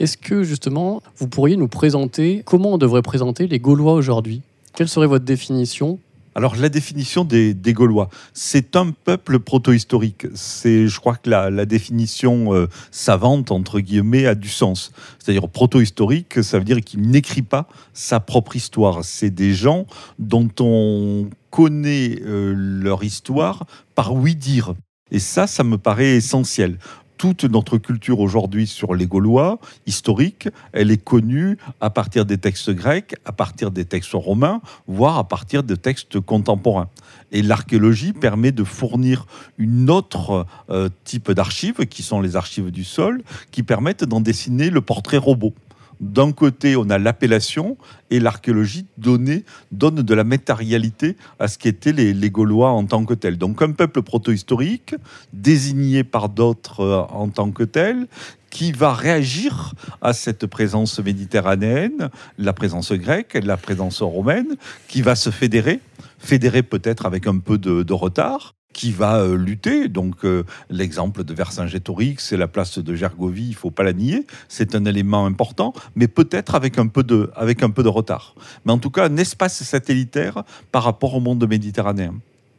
Est-ce 0.00 0.16
que 0.16 0.42
justement, 0.42 1.02
vous 1.18 1.28
pourriez 1.28 1.56
nous 1.56 1.68
présenter 1.68 2.42
comment 2.44 2.74
on 2.74 2.78
devrait 2.78 3.02
présenter 3.02 3.46
les 3.46 3.60
Gaulois 3.60 3.94
aujourd'hui? 3.94 4.42
Quelle 4.74 4.88
serait 4.88 5.06
votre 5.06 5.24
définition? 5.24 5.98
Alors 6.36 6.56
la 6.56 6.68
définition 6.68 7.24
des, 7.24 7.54
Gaulois, 7.54 8.08
c'est 8.32 8.74
un 8.74 8.90
peuple 8.90 9.38
proto-historique. 9.38 10.26
C'est, 10.34 10.88
je 10.88 10.98
crois 10.98 11.14
que 11.14 11.30
la, 11.30 11.64
définition 11.64 12.52
euh, 12.52 12.66
savante 12.90 13.52
entre 13.52 13.78
guillemets 13.78 14.26
a 14.26 14.34
du 14.34 14.48
sens. 14.48 14.90
C'est-à-dire 15.20 15.48
proto-historique, 15.48 16.42
ça 16.42 16.58
veut 16.58 16.64
dire 16.64 16.80
qu'il 16.80 17.02
n'écrit 17.02 17.42
pas 17.42 17.68
sa 17.92 18.18
propre 18.18 18.56
histoire. 18.56 19.04
C'est 19.04 19.30
des 19.30 19.54
gens 19.54 19.86
dont 20.18 20.50
on 20.58 21.30
connaît 21.50 22.18
euh, 22.22 22.52
leur 22.56 23.04
histoire 23.04 23.64
par 23.94 24.12
oui 24.12 24.34
dire. 24.34 24.74
Et 25.10 25.18
ça, 25.18 25.46
ça 25.46 25.64
me 25.64 25.78
paraît 25.78 26.16
essentiel 26.16 26.78
toute 27.16 27.44
notre 27.44 27.78
culture 27.78 28.20
aujourd'hui 28.20 28.66
sur 28.66 28.94
les 28.94 29.06
Gaulois, 29.06 29.58
historique, 29.86 30.48
elle 30.72 30.90
est 30.90 31.02
connue 31.02 31.56
à 31.80 31.88
partir 31.88 32.26
des 32.26 32.38
textes 32.38 32.70
grecs, 32.70 33.14
à 33.24 33.32
partir 33.32 33.70
des 33.70 33.84
textes 33.84 34.12
romains, 34.12 34.60
voire 34.86 35.16
à 35.16 35.24
partir 35.26 35.62
de 35.62 35.74
textes 35.74 36.20
contemporains. 36.20 36.90
Et 37.32 37.42
l'archéologie 37.42 38.12
permet 38.12 38.52
de 38.52 38.64
fournir 38.64 39.26
une 39.58 39.90
autre 39.90 40.46
euh, 40.70 40.88
type 41.04 41.30
d'archives, 41.30 41.86
qui 41.86 42.02
sont 42.02 42.20
les 42.20 42.36
archives 42.36 42.70
du 42.70 42.84
sol, 42.84 43.22
qui 43.50 43.62
permettent 43.62 44.04
d'en 44.04 44.20
dessiner 44.20 44.68
le 44.70 44.80
portrait 44.80 45.16
robot. 45.16 45.54
D'un 46.00 46.32
côté, 46.32 46.76
on 46.76 46.90
a 46.90 46.98
l'appellation 46.98 47.76
et 48.10 48.20
l'archéologie 48.20 48.86
donne 48.96 50.02
de 50.02 50.14
la 50.14 50.24
matérialité 50.24 51.16
à 51.38 51.48
ce 51.48 51.58
qu'étaient 51.58 51.92
les, 51.92 52.30
Gaulois 52.30 52.70
en 52.70 52.84
tant 52.84 53.04
que 53.04 53.14
tels. 53.14 53.38
Donc 53.38 53.62
un 53.62 53.72
peuple 53.72 54.02
proto-historique, 54.02 54.94
désigné 55.32 56.04
par 56.04 56.28
d'autres 56.28 56.80
euh, 56.80 57.02
en 57.10 57.28
tant 57.28 57.50
que 57.50 57.62
tel, 57.62 58.06
qui 58.50 58.72
va 58.72 58.92
réagir 58.92 59.74
à 60.00 60.12
cette 60.12 60.46
présence 60.46 60.98
méditerranéenne, 61.00 62.10
la 62.38 62.52
présence 62.52 62.92
grecque, 62.92 63.38
la 63.42 63.56
présence 63.56 64.00
romaine, 64.02 64.56
qui 64.86 65.02
va 65.02 65.16
se 65.16 65.30
fédérer, 65.30 65.80
fédérer 66.18 66.62
peut-être 66.62 67.06
avec 67.06 67.26
un 67.26 67.38
peu 67.38 67.58
de 67.58 67.92
retard, 67.92 68.54
qui 68.74 68.92
va 68.92 69.20
euh, 69.20 69.36
lutter. 69.36 69.88
Donc 69.88 70.24
euh, 70.24 70.44
l'exemple 70.68 71.24
de 71.24 71.32
Vercingétorix, 71.32 72.16
c'est 72.18 72.36
la 72.36 72.48
place 72.48 72.78
de 72.78 72.94
Gergovie, 72.94 73.46
il 73.48 73.54
faut 73.54 73.70
pas 73.70 73.84
la 73.84 73.94
nier, 73.94 74.26
c'est 74.48 74.74
un 74.74 74.84
élément 74.84 75.24
important, 75.24 75.72
mais 75.94 76.08
peut-être 76.08 76.54
avec 76.54 76.78
un 76.78 76.88
peu 76.88 77.02
de 77.02 77.30
avec 77.34 77.62
un 77.62 77.70
peu 77.70 77.82
de 77.82 77.88
retard. 77.88 78.34
Mais 78.66 78.72
en 78.72 78.78
tout 78.78 78.90
cas, 78.90 79.08
un 79.08 79.16
espace 79.16 79.62
satellitaire 79.62 80.42
par 80.72 80.82
rapport 80.82 81.14
au 81.14 81.20
monde 81.20 81.48
méditerranéen. 81.48 82.14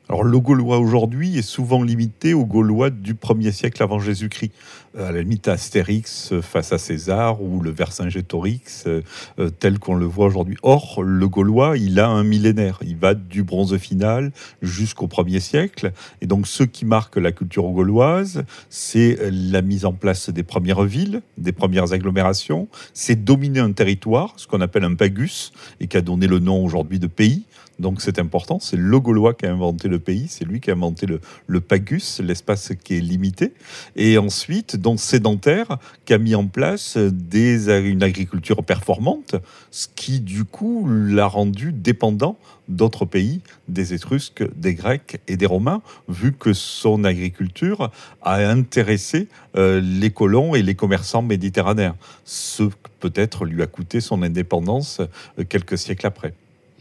Alors 0.08 0.24
le 0.24 0.40
Gaulois 0.40 0.78
aujourd'hui 0.78 1.40
est 1.40 1.42
souvent 1.42 1.82
limité 1.82 2.36
au 2.36 2.46
Gaulois 2.46 2.92
du 2.92 3.16
1er 3.16 3.52
siècle 3.52 3.82
avant 3.82 3.98
Jésus-Christ. 3.98 4.52
Euh, 4.98 5.10
à 5.10 5.12
la 5.12 5.22
limite 5.22 5.48
Astérix 5.48 6.34
face 6.42 6.72
à 6.72 6.78
César 6.78 7.42
ou 7.42 7.60
le 7.60 7.72
Vercingétorix 7.72 8.84
euh, 8.86 9.02
euh, 9.40 9.50
tel 9.50 9.80
qu'on 9.80 9.96
le 9.96 10.06
voit 10.06 10.28
aujourd'hui. 10.28 10.58
Or, 10.62 11.02
le 11.02 11.28
Gaulois, 11.28 11.76
il 11.78 12.00
a 12.00 12.08
un 12.08 12.24
millénaire. 12.24 12.78
Il 12.84 12.98
va 12.98 13.16
du 13.16 13.44
bronze 13.44 13.76
final 13.78 14.32
jusqu'au 14.62 15.08
1er 15.08 15.40
siècle. 15.40 15.92
Et 16.22 16.28
donc 16.28 16.46
ce 16.46 16.64
qui 16.64 16.86
marque 16.86 17.18
la 17.18 17.32
culture 17.32 17.68
gauloise, 17.72 18.44
c'est 18.70 19.18
la 19.32 19.64
mise 19.64 19.86
en 19.86 19.94
place 19.94 20.30
des 20.30 20.44
premières 20.44 20.84
villes, 20.84 21.24
des 21.40 21.52
premières 21.52 21.94
agglomérations. 21.94 22.68
C'est 22.94 23.24
dominer 23.24 23.60
un 23.60 23.72
territoire, 23.72 24.34
ce 24.38 24.46
qu'on 24.46 24.62
appelle 24.62 24.84
un 24.84 24.94
pagus, 24.94 25.52
et 25.80 25.88
qui 25.88 25.98
a 25.98 26.02
donné 26.02 26.28
le 26.28 26.38
nom 26.38 26.64
aujourd'hui 26.64 27.00
de 27.00 27.08
pays. 27.08 27.46
Donc 27.80 28.02
c'est 28.02 28.20
important, 28.20 28.60
c'est 28.60 28.78
le 28.78 29.00
Gaulois 29.00 29.34
qui 29.34 29.46
a 29.46 29.52
inventé 29.52 29.88
le 29.88 30.00
pays, 30.00 30.28
c'est 30.30 30.46
lui 30.46 30.62
qui 30.62 30.70
a 30.70 30.74
inventé 30.74 31.06
le, 31.06 31.62
pagus, 31.62 32.22
l'espace 32.22 32.72
qui 32.84 32.96
est 32.96 33.02
limité. 33.02 33.54
Et 33.96 34.18
ensuite, 34.18 34.78
donc 34.78 35.00
sédentaire, 35.00 35.78
qui 36.06 36.14
a 36.14 36.18
mis 36.18 36.36
en 36.36 36.48
place 36.48 36.98
une 36.98 38.04
agriculture 38.04 38.64
performante, 38.64 39.36
ce 39.72 39.88
qui 39.94 40.22
du 40.22 40.46
coup 40.46 40.88
l'a 40.90 41.28
rendu 41.28 41.74
dépendant 41.74 42.38
d'autres 42.68 43.06
pays, 43.06 43.42
des 43.68 43.94
Étrusques, 43.94 44.44
des 44.56 44.74
Grecs 44.74 45.20
et 45.28 45.38
des 45.38 45.46
Romains, 45.46 45.82
vu 46.08 46.34
que 46.34 46.54
son 46.54 47.04
agriculture 47.04 47.92
a 48.22 48.38
intéressé 48.38 49.28
euh, 49.56 49.82
les 49.82 50.10
colons 50.10 50.56
et 50.56 50.64
les 50.64 50.76
commerçants 50.76 51.22
méditerranéens, 51.22 51.96
ce 52.24 52.64
peut-être 53.00 53.46
lui 53.46 53.62
a 53.62 53.68
coûté 53.68 54.02
son 54.02 54.24
indépendance 54.24 55.00
euh, 55.40 55.44
quelques 55.48 55.78
siècles 55.78 56.08
après. 56.08 56.34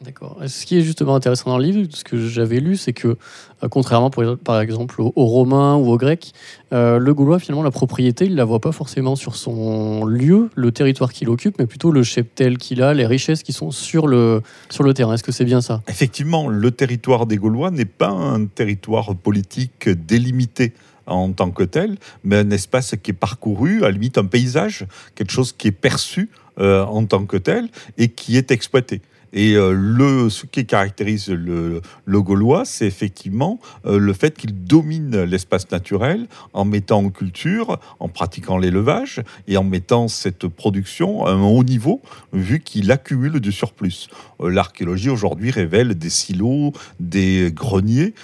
D'accord. 0.02 0.38
Ce 0.46 0.66
qui 0.66 0.76
est 0.76 0.82
justement 0.82 1.14
intéressant 1.14 1.50
dans 1.50 1.58
le 1.58 1.64
livre, 1.64 1.88
ce 1.90 2.04
que 2.04 2.18
j'avais 2.18 2.60
lu, 2.60 2.76
c'est 2.76 2.92
que, 2.92 3.16
euh, 3.62 3.68
contrairement 3.68 4.10
par 4.10 4.60
exemple 4.60 5.00
aux, 5.00 5.12
Romains 5.14 5.76
ou 5.76 5.90
aux 5.90 5.96
Grecs, 5.96 6.32
euh, 6.72 6.98
le 6.98 7.14
Gaulois, 7.14 7.38
finalement, 7.38 7.62
la 7.62 7.70
propriété, 7.70 8.26
il 8.26 8.32
ne 8.32 8.36
la 8.36 8.44
voit 8.44 8.60
pas 8.60 8.72
forcément 8.72 9.16
sur 9.16 9.36
son 9.36 10.04
lieu, 10.04 10.50
le 10.56 10.72
territoire 10.72 11.12
qu'il 11.12 11.28
occupe, 11.30 11.58
mais 11.58 11.66
plutôt 11.66 11.92
le 11.92 12.02
cheptel 12.02 12.58
qu'il 12.58 12.82
a, 12.82 12.92
les 12.92 13.06
richesses 13.06 13.42
qui 13.42 13.52
sont 13.52 13.70
sur 13.70 14.06
le, 14.06 14.42
sur 14.68 14.82
le 14.82 14.92
terrain. 14.94 15.14
Est-ce 15.14 15.22
que 15.22 15.32
c'est 15.32 15.44
bien 15.44 15.60
ça? 15.60 15.82
Effectivement, 15.88 16.48
le 16.48 16.70
territoire 16.70 17.26
des 17.26 17.36
Gaulois 17.36 17.70
n'est 17.70 17.84
pas 17.84 18.10
un 18.10 18.46
territoire 18.46 19.14
politique 19.14 19.88
délimité 19.88 20.72
en 21.06 21.32
tant 21.32 21.50
que 21.50 21.62
tel, 21.62 21.96
mais 22.24 22.36
un 22.36 22.50
espace 22.50 22.94
qui 23.02 23.10
est 23.10 23.14
parcouru, 23.14 23.78
à 23.78 23.86
la 23.86 23.90
limite 23.92 24.18
un 24.18 24.24
paysage, 24.24 24.86
quelque 25.14 25.32
chose 25.32 25.52
qui 25.52 25.68
est 25.68 25.72
perçu 25.72 26.30
euh, 26.58 26.84
en 26.84 27.04
tant 27.04 27.26
que 27.26 27.36
tel 27.36 27.68
et 27.98 28.08
qui 28.08 28.36
est 28.36 28.50
exploité. 28.50 29.00
Et 29.34 29.56
euh, 29.56 30.28
ce 30.30 30.46
qui 30.46 30.64
caractérise 30.64 31.28
le, 31.28 31.82
le 32.04 32.22
Gaulois, 32.22 32.64
c'est 32.64 32.86
effectivement 32.86 33.58
euh, 33.84 33.98
le 33.98 34.12
fait 34.12 34.36
qu'il 34.36 34.64
domine 34.64 35.24
l'espace 35.24 35.70
naturel 35.72 36.28
en 36.52 36.64
mettant 36.64 37.00
en 37.00 37.10
culture, 37.10 37.80
en 37.98 38.08
pratiquant 38.08 38.58
l'élevage 38.58 39.22
et 39.48 39.56
en 39.56 39.64
mettant 39.64 40.06
cette 40.06 40.46
production 40.46 41.26
à 41.26 41.32
un 41.32 41.42
haut 41.42 41.64
niveau, 41.64 42.00
vu 42.32 42.60
qu'il 42.60 42.92
accumule 42.92 43.40
du 43.40 43.50
surplus. 43.50 44.06
Euh, 44.40 44.50
l'archéologie 44.50 45.10
aujourd'hui 45.10 45.50
révèle 45.50 45.98
des 45.98 46.10
silos, 46.10 46.72
des 47.00 47.50
greniers 47.52 48.14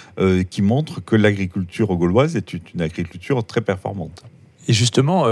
qui 0.49 0.61
montrent 0.61 1.03
que 1.03 1.15
l'agriculture 1.15 1.93
gauloise 1.95 2.37
est 2.37 2.53
une 2.53 2.81
agriculture 2.81 3.43
très 3.45 3.59
performante. 3.59 4.23
Et 4.67 4.73
justement, 4.73 5.25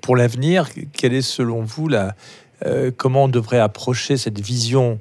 pour 0.00 0.16
l'avenir, 0.16 0.68
quelle 0.92 1.14
est 1.14 1.22
selon 1.22 1.62
vous 1.62 1.88
la, 1.88 2.16
euh, 2.64 2.90
comment 2.96 3.24
on 3.24 3.28
devrait 3.28 3.58
approcher 3.58 4.16
cette 4.16 4.40
vision, 4.40 4.98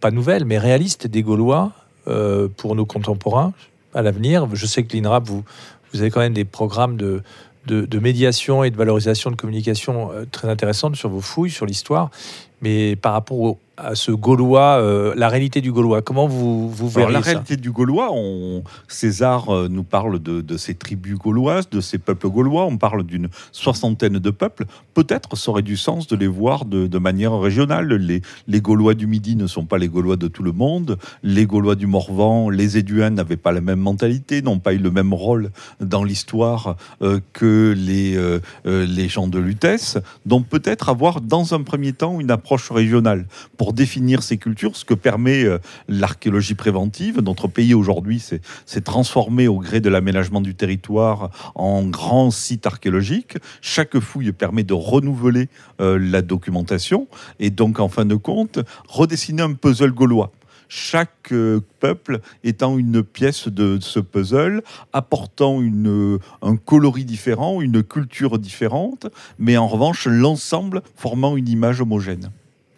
pas 0.00 0.10
nouvelle, 0.10 0.44
mais 0.44 0.58
réaliste 0.58 1.06
des 1.06 1.22
Gaulois 1.22 1.72
euh, 2.08 2.48
pour 2.56 2.74
nos 2.74 2.86
contemporains 2.86 3.52
à 3.94 4.02
l'avenir? 4.02 4.48
Je 4.54 4.66
sais 4.66 4.82
que 4.82 4.96
l'INRAP, 4.96 5.24
vous, 5.24 5.44
vous 5.92 6.00
avez 6.00 6.10
quand 6.10 6.20
même 6.20 6.34
des 6.34 6.44
programmes 6.44 6.96
de, 6.96 7.22
de, 7.66 7.98
médiation 7.98 8.64
et 8.64 8.70
de 8.70 8.76
valorisation 8.76 9.30
de 9.30 9.36
communication 9.36 10.10
euh, 10.12 10.24
très 10.30 10.48
intéressantes 10.48 10.96
sur 10.96 11.08
vos 11.08 11.20
fouilles, 11.20 11.50
sur 11.50 11.66
l'histoire. 11.66 12.10
Mais 12.60 12.96
par 12.96 13.12
rapport 13.12 13.40
au, 13.40 13.58
à 13.76 13.94
ce 13.94 14.12
Gaulois, 14.12 14.78
euh, 14.80 15.14
la 15.16 15.28
réalité 15.28 15.60
du 15.60 15.72
Gaulois. 15.72 16.02
Comment 16.02 16.26
vous, 16.26 16.70
vous 16.70 16.88
verrez 16.88 17.12
La 17.12 17.20
réalité 17.20 17.56
du 17.56 17.70
Gaulois, 17.70 18.10
on, 18.12 18.62
César 18.88 19.50
euh, 19.50 19.68
nous 19.68 19.82
parle 19.82 20.18
de, 20.20 20.40
de, 20.40 20.56
ces 20.56 20.74
tribus 20.74 21.16
gauloises, 21.16 21.68
de 21.70 21.80
ces 21.80 21.98
peuples 21.98 22.28
gaulois, 22.28 22.66
on 22.66 22.76
parle 22.76 23.02
d'une 23.04 23.28
soixantaine 23.52 24.18
de 24.18 24.30
peuples. 24.30 24.66
Peut-être 24.94 25.36
ça 25.36 25.50
aurait 25.50 25.62
du 25.62 25.76
sens 25.76 26.06
de 26.06 26.16
les 26.16 26.26
voir 26.26 26.64
de, 26.64 26.86
de, 26.86 26.98
manière 26.98 27.38
régionale. 27.38 27.92
Les, 27.94 28.22
les 28.46 28.60
Gaulois 28.60 28.94
du 28.94 29.06
Midi 29.06 29.36
ne 29.36 29.46
sont 29.46 29.64
pas 29.64 29.78
les 29.78 29.88
Gaulois 29.88 30.16
de 30.16 30.28
tout 30.28 30.42
le 30.42 30.52
monde. 30.52 30.98
Les 31.22 31.46
Gaulois 31.46 31.74
du 31.74 31.86
Morvan, 31.86 32.50
les 32.50 32.78
Éduins 32.78 33.10
n'avaient 33.10 33.36
pas 33.36 33.52
la 33.52 33.60
même 33.60 33.80
mentalité, 33.80 34.42
n'ont 34.42 34.58
pas 34.58 34.72
eu 34.74 34.78
le 34.78 34.90
même 34.90 35.12
rôle 35.12 35.50
dans 35.80 36.04
l'histoire 36.04 36.76
euh, 37.02 37.20
que 37.32 37.74
les, 37.76 38.16
euh, 38.16 38.40
les 38.64 39.08
gens 39.08 39.26
de 39.26 39.38
Lutèce. 39.38 39.98
Donc 40.26 40.46
peut-être 40.46 40.88
avoir 40.88 41.20
dans 41.20 41.54
un 41.54 41.62
premier 41.62 41.92
temps 41.92 42.20
une 42.20 42.30
approche 42.30 42.70
régionale. 42.70 43.26
Pour 43.56 43.63
pour 43.64 43.72
définir 43.72 44.22
ces 44.22 44.36
cultures, 44.36 44.76
ce 44.76 44.84
que 44.84 44.92
permet 44.92 45.42
euh, 45.42 45.56
l'archéologie 45.88 46.54
préventive. 46.54 47.22
Notre 47.22 47.48
pays 47.48 47.72
aujourd'hui 47.72 48.20
s'est 48.20 48.80
transformé 48.82 49.48
au 49.48 49.58
gré 49.58 49.80
de 49.80 49.88
l'aménagement 49.88 50.42
du 50.42 50.54
territoire 50.54 51.30
en 51.54 51.82
grand 51.82 52.30
site 52.30 52.66
archéologique. 52.66 53.38
Chaque 53.62 53.98
fouille 54.00 54.32
permet 54.32 54.64
de 54.64 54.74
renouveler 54.74 55.48
euh, 55.80 55.98
la 55.98 56.20
documentation 56.20 57.08
et 57.40 57.48
donc 57.48 57.80
en 57.80 57.88
fin 57.88 58.04
de 58.04 58.16
compte 58.16 58.58
redessiner 58.86 59.40
un 59.40 59.54
puzzle 59.54 59.92
gaulois 59.92 60.30
chaque 60.68 61.32
euh, 61.32 61.60
peuple 61.80 62.20
étant 62.42 62.76
une 62.76 63.02
pièce 63.02 63.48
de 63.48 63.78
ce 63.80 64.00
puzzle, 64.00 64.62
apportant 64.92 65.62
une, 65.62 66.18
un 66.42 66.56
coloris 66.56 67.04
différent, 67.04 67.62
une 67.62 67.82
culture 67.82 68.38
différente, 68.38 69.06
mais 69.38 69.56
en 69.56 69.68
revanche 69.68 70.06
l'ensemble 70.06 70.82
formant 70.96 71.36
une 71.36 71.48
image 71.48 71.80
homogène. 71.80 72.30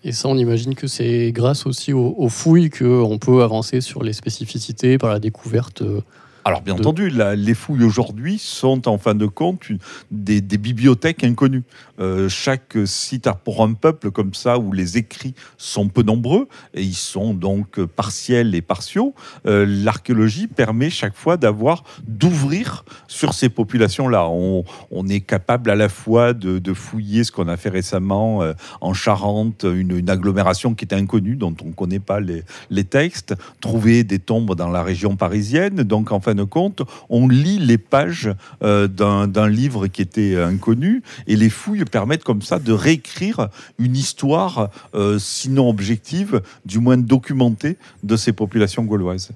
Et 0.06 0.12
ça, 0.12 0.28
on 0.28 0.38
imagine 0.38 0.76
que 0.76 0.86
c'est 0.86 1.32
grâce 1.32 1.66
aussi 1.66 1.92
aux, 1.92 2.28
fouilles 2.28 2.70
qu'on 2.70 3.18
peut 3.18 3.42
avancer 3.42 3.80
sur 3.80 4.04
les 4.04 4.12
spécificités 4.12 4.98
par 4.98 5.10
la 5.10 5.18
découverte 5.18 5.82
euh, 5.82 6.00
alors, 6.46 6.62
bien 6.62 6.74
entendu, 6.74 7.10
les 7.10 7.54
fouilles 7.54 7.82
aujourd'hui 7.82 8.38
sont 8.38 8.86
en 8.86 8.98
fin 8.98 9.16
de 9.16 9.26
compte 9.26 9.64
des, 10.12 10.40
bibliothèques 10.40 11.24
inconnues. 11.24 11.64
Euh, 11.98 12.28
chaque 12.28 12.78
site 12.84 13.26
a 13.26 13.34
pour 13.34 13.64
un 13.64 13.72
peuple 13.72 14.12
comme 14.12 14.32
ça, 14.32 14.56
où 14.56 14.72
les 14.72 14.96
écrits 14.96 15.34
sont 15.58 15.88
peu 15.88 16.04
nombreux, 16.04 16.46
et 16.72 16.82
ils 16.82 16.94
sont 16.94 17.34
donc 17.34 17.84
partiels 17.84 18.54
et 18.54 18.62
partiaux, 18.62 19.12
euh, 19.46 19.66
l'archéologie 19.66 20.46
permet 20.46 20.88
chaque 20.88 21.16
fois 21.16 21.36
d'avoir, 21.36 21.82
d'ouvrir 22.06 22.84
sur 23.08 23.34
ces 23.34 23.48
populations-là. 23.48 24.28
On, 24.28 24.62
est 25.08 25.22
capable 25.22 25.68
à 25.70 25.74
la 25.74 25.88
fois 25.88 26.32
de, 26.32 26.74
fouiller 26.74 27.24
ce 27.24 27.32
qu'on 27.32 27.48
a 27.48 27.56
fait 27.56 27.70
récemment 27.70 28.44
euh, 28.44 28.52
en 28.80 28.94
Charente, 28.94 29.64
une, 29.64 30.08
agglomération 30.08 30.74
qui 30.74 30.84
était 30.84 30.94
inconnue, 30.94 31.34
dont 31.34 31.56
on 31.64 31.68
ne 31.68 31.72
connaît 31.72 31.98
pas 31.98 32.20
les, 32.20 32.44
les 32.70 32.84
textes, 32.84 33.34
trouver 33.60 34.04
des 34.04 34.20
tombes 34.20 34.54
dans 34.54 34.70
la 34.70 34.84
région 34.84 35.16
parisienne. 35.16 35.82
Donc, 35.82 36.12
en 36.12 36.20
fin 36.20 36.35
compte, 36.44 36.82
on 37.08 37.28
lit 37.28 37.58
les 37.58 37.78
pages 37.78 38.30
euh, 38.62 38.88
d'un 38.88 39.48
livre 39.48 39.86
qui 39.86 40.02
était 40.02 40.36
inconnu, 40.36 41.02
et 41.26 41.36
les 41.36 41.50
fouilles 41.50 41.84
permettent 41.84 42.24
comme 42.24 42.42
ça 42.42 42.58
de 42.58 42.72
réécrire 42.72 43.48
une 43.78 43.96
histoire, 43.96 44.70
euh, 44.94 45.18
sinon 45.18 45.68
objective, 45.68 46.42
du 46.64 46.78
moins 46.78 46.96
documentée, 46.96 47.76
de 48.02 48.16
ces 48.16 48.32
populations 48.32 48.84
gauloises. 48.84 49.30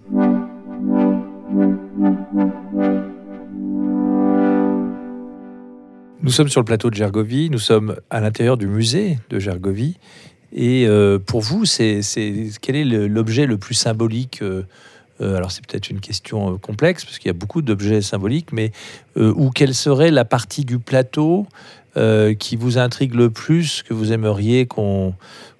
Nous 6.22 6.30
sommes 6.30 6.48
sur 6.48 6.60
le 6.60 6.66
plateau 6.66 6.90
de 6.90 6.94
Gergovie, 6.94 7.48
nous 7.50 7.58
sommes 7.58 7.96
à 8.10 8.20
l'intérieur 8.20 8.56
du 8.56 8.66
musée 8.66 9.18
de 9.30 9.38
Gergovie. 9.38 9.96
Et 10.52 10.86
euh, 10.86 11.18
pour 11.18 11.40
vous, 11.40 11.64
c'est, 11.64 12.00
quel 12.60 12.76
est 12.76 12.84
l'objet 12.84 13.46
le 13.46 13.56
plus 13.56 13.74
symbolique 13.74 14.42
Alors 15.20 15.50
c'est 15.50 15.66
peut-être 15.66 15.90
une 15.90 16.00
question 16.00 16.58
complexe 16.58 17.04
parce 17.04 17.18
qu'il 17.18 17.28
y 17.28 17.30
a 17.30 17.34
beaucoup 17.34 17.62
d'objets 17.62 18.00
symboliques, 18.00 18.52
mais 18.52 18.72
ou 19.16 19.50
quelle 19.50 19.74
serait 19.74 20.10
la 20.10 20.24
partie 20.24 20.64
du 20.64 20.78
plateau 20.78 21.46
qui 22.38 22.56
vous 22.56 22.78
intrigue 22.78 23.14
le 23.14 23.30
plus, 23.30 23.82
que 23.82 23.94
vous 23.94 24.12
aimeriez 24.12 24.66
qu'on 24.66 25.14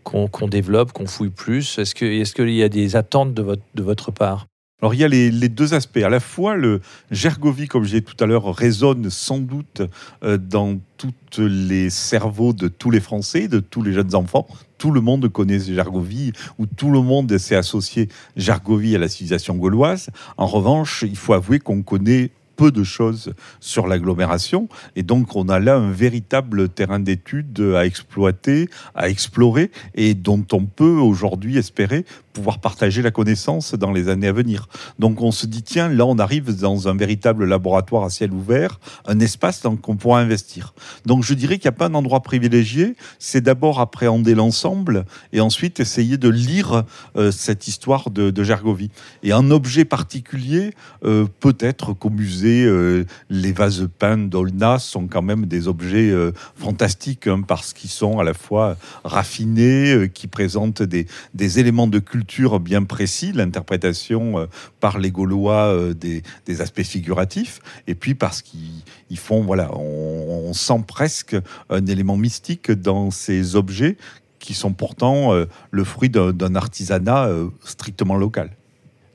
qu'on 0.04 0.48
développe, 0.48 0.92
qu'on 0.92 1.06
fouille 1.06 1.30
plus? 1.30 1.78
Est-ce 1.78 1.94
qu'il 1.94 2.08
est 2.08 2.34
qu'il 2.34 2.50
y 2.50 2.62
a 2.62 2.68
des 2.68 2.96
attentes 2.96 3.34
de 3.34 3.42
votre, 3.42 3.62
de 3.74 3.82
votre 3.82 4.10
part? 4.10 4.49
Alors 4.82 4.94
il 4.94 5.00
y 5.00 5.04
a 5.04 5.08
les, 5.08 5.30
deux 5.48 5.74
aspects. 5.74 5.98
À 5.98 6.08
la 6.08 6.20
fois, 6.20 6.56
le 6.56 6.80
Gergovie, 7.10 7.68
comme 7.68 7.84
j'ai 7.84 8.02
tout 8.02 8.16
à 8.22 8.26
l'heure, 8.26 8.54
résonne 8.54 9.10
sans 9.10 9.38
doute 9.38 9.82
euh, 10.24 10.38
dans 10.38 10.78
tous 10.96 11.12
les 11.38 11.90
cerveaux 11.90 12.52
de 12.52 12.68
tous 12.68 12.90
les 12.90 13.00
Français, 13.00 13.48
de 13.48 13.60
tous 13.60 13.82
les 13.82 13.92
jeunes 13.92 14.14
enfants. 14.14 14.46
Tout 14.78 14.90
le 14.90 15.00
monde 15.00 15.28
connaît 15.28 15.60
Gergovie, 15.60 16.32
ou 16.58 16.66
tout 16.66 16.90
le 16.90 17.00
monde 17.00 17.36
s'est 17.36 17.56
associé 17.56 18.08
Gergovie 18.36 18.96
à 18.96 18.98
la 18.98 19.08
civilisation 19.08 19.54
gauloise. 19.56 20.08
En 20.38 20.46
revanche, 20.46 21.04
il 21.06 21.16
faut 21.16 21.34
avouer 21.34 21.58
qu'on 21.58 21.82
connaît 21.82 22.30
peu 22.60 22.70
de 22.70 22.84
choses 22.84 23.32
sur 23.60 23.86
l'agglomération. 23.86 24.68
Et 24.94 25.02
donc, 25.02 25.34
on 25.34 25.48
a 25.48 25.58
là 25.58 25.76
un 25.76 25.90
véritable 25.90 26.68
terrain 26.68 27.00
d'étude 27.00 27.58
à 27.74 27.86
exploiter, 27.86 28.68
à 28.94 29.08
explorer, 29.08 29.70
et 29.94 30.12
dont 30.12 30.44
on 30.52 30.66
peut 30.66 30.98
aujourd'hui 30.98 31.56
espérer 31.56 32.04
pouvoir 32.32 32.58
partager 32.58 33.02
la 33.02 33.10
connaissance 33.10 33.74
dans 33.74 33.92
les 33.92 34.08
années 34.08 34.28
à 34.28 34.32
venir. 34.32 34.68
Donc 34.98 35.20
on 35.20 35.32
se 35.32 35.46
dit, 35.46 35.62
tiens, 35.62 35.88
là 35.88 36.06
on 36.06 36.18
arrive 36.18 36.58
dans 36.58 36.88
un 36.88 36.96
véritable 36.96 37.44
laboratoire 37.44 38.04
à 38.04 38.10
ciel 38.10 38.32
ouvert, 38.32 38.78
un 39.06 39.20
espace 39.20 39.62
dans 39.62 39.76
qu'on 39.76 39.96
pourra 39.96 40.20
investir. 40.20 40.74
Donc 41.06 41.24
je 41.24 41.34
dirais 41.34 41.58
qu'il 41.58 41.68
n'y 41.68 41.74
a 41.74 41.78
pas 41.78 41.86
un 41.86 41.94
endroit 41.94 42.20
privilégié, 42.20 42.96
c'est 43.18 43.40
d'abord 43.40 43.80
appréhender 43.80 44.34
l'ensemble 44.34 45.04
et 45.32 45.40
ensuite 45.40 45.80
essayer 45.80 46.18
de 46.18 46.28
lire 46.28 46.84
euh, 47.16 47.30
cette 47.30 47.68
histoire 47.68 48.10
de, 48.10 48.30
de, 48.30 48.44
Gergovie. 48.44 48.90
Et 49.22 49.32
un 49.32 49.50
objet 49.50 49.84
particulier, 49.84 50.74
euh, 51.04 51.26
peut-être 51.40 51.92
qu'au 51.92 52.10
musée, 52.10 52.64
euh, 52.64 53.04
les 53.28 53.52
vases 53.52 53.88
peints 53.98 54.16
d'Olna 54.18 54.78
sont 54.78 55.06
quand 55.06 55.22
même 55.22 55.46
des 55.46 55.68
objets 55.68 56.12
fantastiques 56.56 57.26
hein, 57.26 57.42
parce 57.46 57.72
qu'ils 57.72 57.90
sont 57.90 58.18
à 58.18 58.24
la 58.24 58.34
fois 58.34 58.76
raffinés, 59.04 60.10
qui 60.12 60.26
présentent 60.26 60.82
des, 60.82 61.06
des 61.34 61.58
éléments 61.58 61.86
de 61.86 61.98
culture 61.98 62.19
bien 62.60 62.84
précis, 62.84 63.32
l'interprétation 63.32 64.38
euh, 64.38 64.46
par 64.80 64.98
les 64.98 65.10
Gaulois 65.10 65.74
euh, 65.74 65.94
des, 65.94 66.22
aspects 66.60 66.82
figuratifs, 66.82 67.60
et 67.86 67.94
puis 67.94 68.14
parce 68.14 68.42
qu'ils 68.42 69.18
font, 69.18 69.42
voilà, 69.42 69.70
on, 69.74 70.52
sent 70.52 70.84
presque 70.86 71.36
un 71.70 71.86
élément 71.86 72.16
mystique 72.16 72.72
dans 72.72 73.10
ces 73.10 73.54
objets 73.54 73.96
qui 74.40 74.52
sont 74.54 74.72
pourtant 74.72 75.32
euh, 75.32 75.46
le 75.70 75.84
fruit 75.84 76.10
d'un 76.10 76.54
artisanat 76.54 77.30
strictement 77.64 78.16
local. 78.16 78.50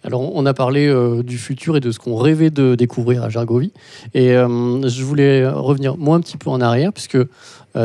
Alors, 0.05 0.21
on 0.35 0.45
a 0.45 0.53
parlé 0.53 0.93
du 1.23 1.37
futur 1.37 1.75
et 1.75 1.79
de 1.79 1.91
ce 1.91 1.97
qu'on 1.99 2.15
rêvait 2.15 2.51
de 2.51 2.75
découvrir 2.75 3.23
à 3.23 3.29
Jargovie. 3.29 3.73
Et 4.13 4.33
je 4.33 5.03
voulais 5.03 5.47
revenir 5.47 5.97
moi 5.97 6.15
un 6.15 6.21
petit 6.21 6.37
peu 6.37 6.51
en 6.51 6.61
arrière, 6.61 6.93
puisque 6.93 7.17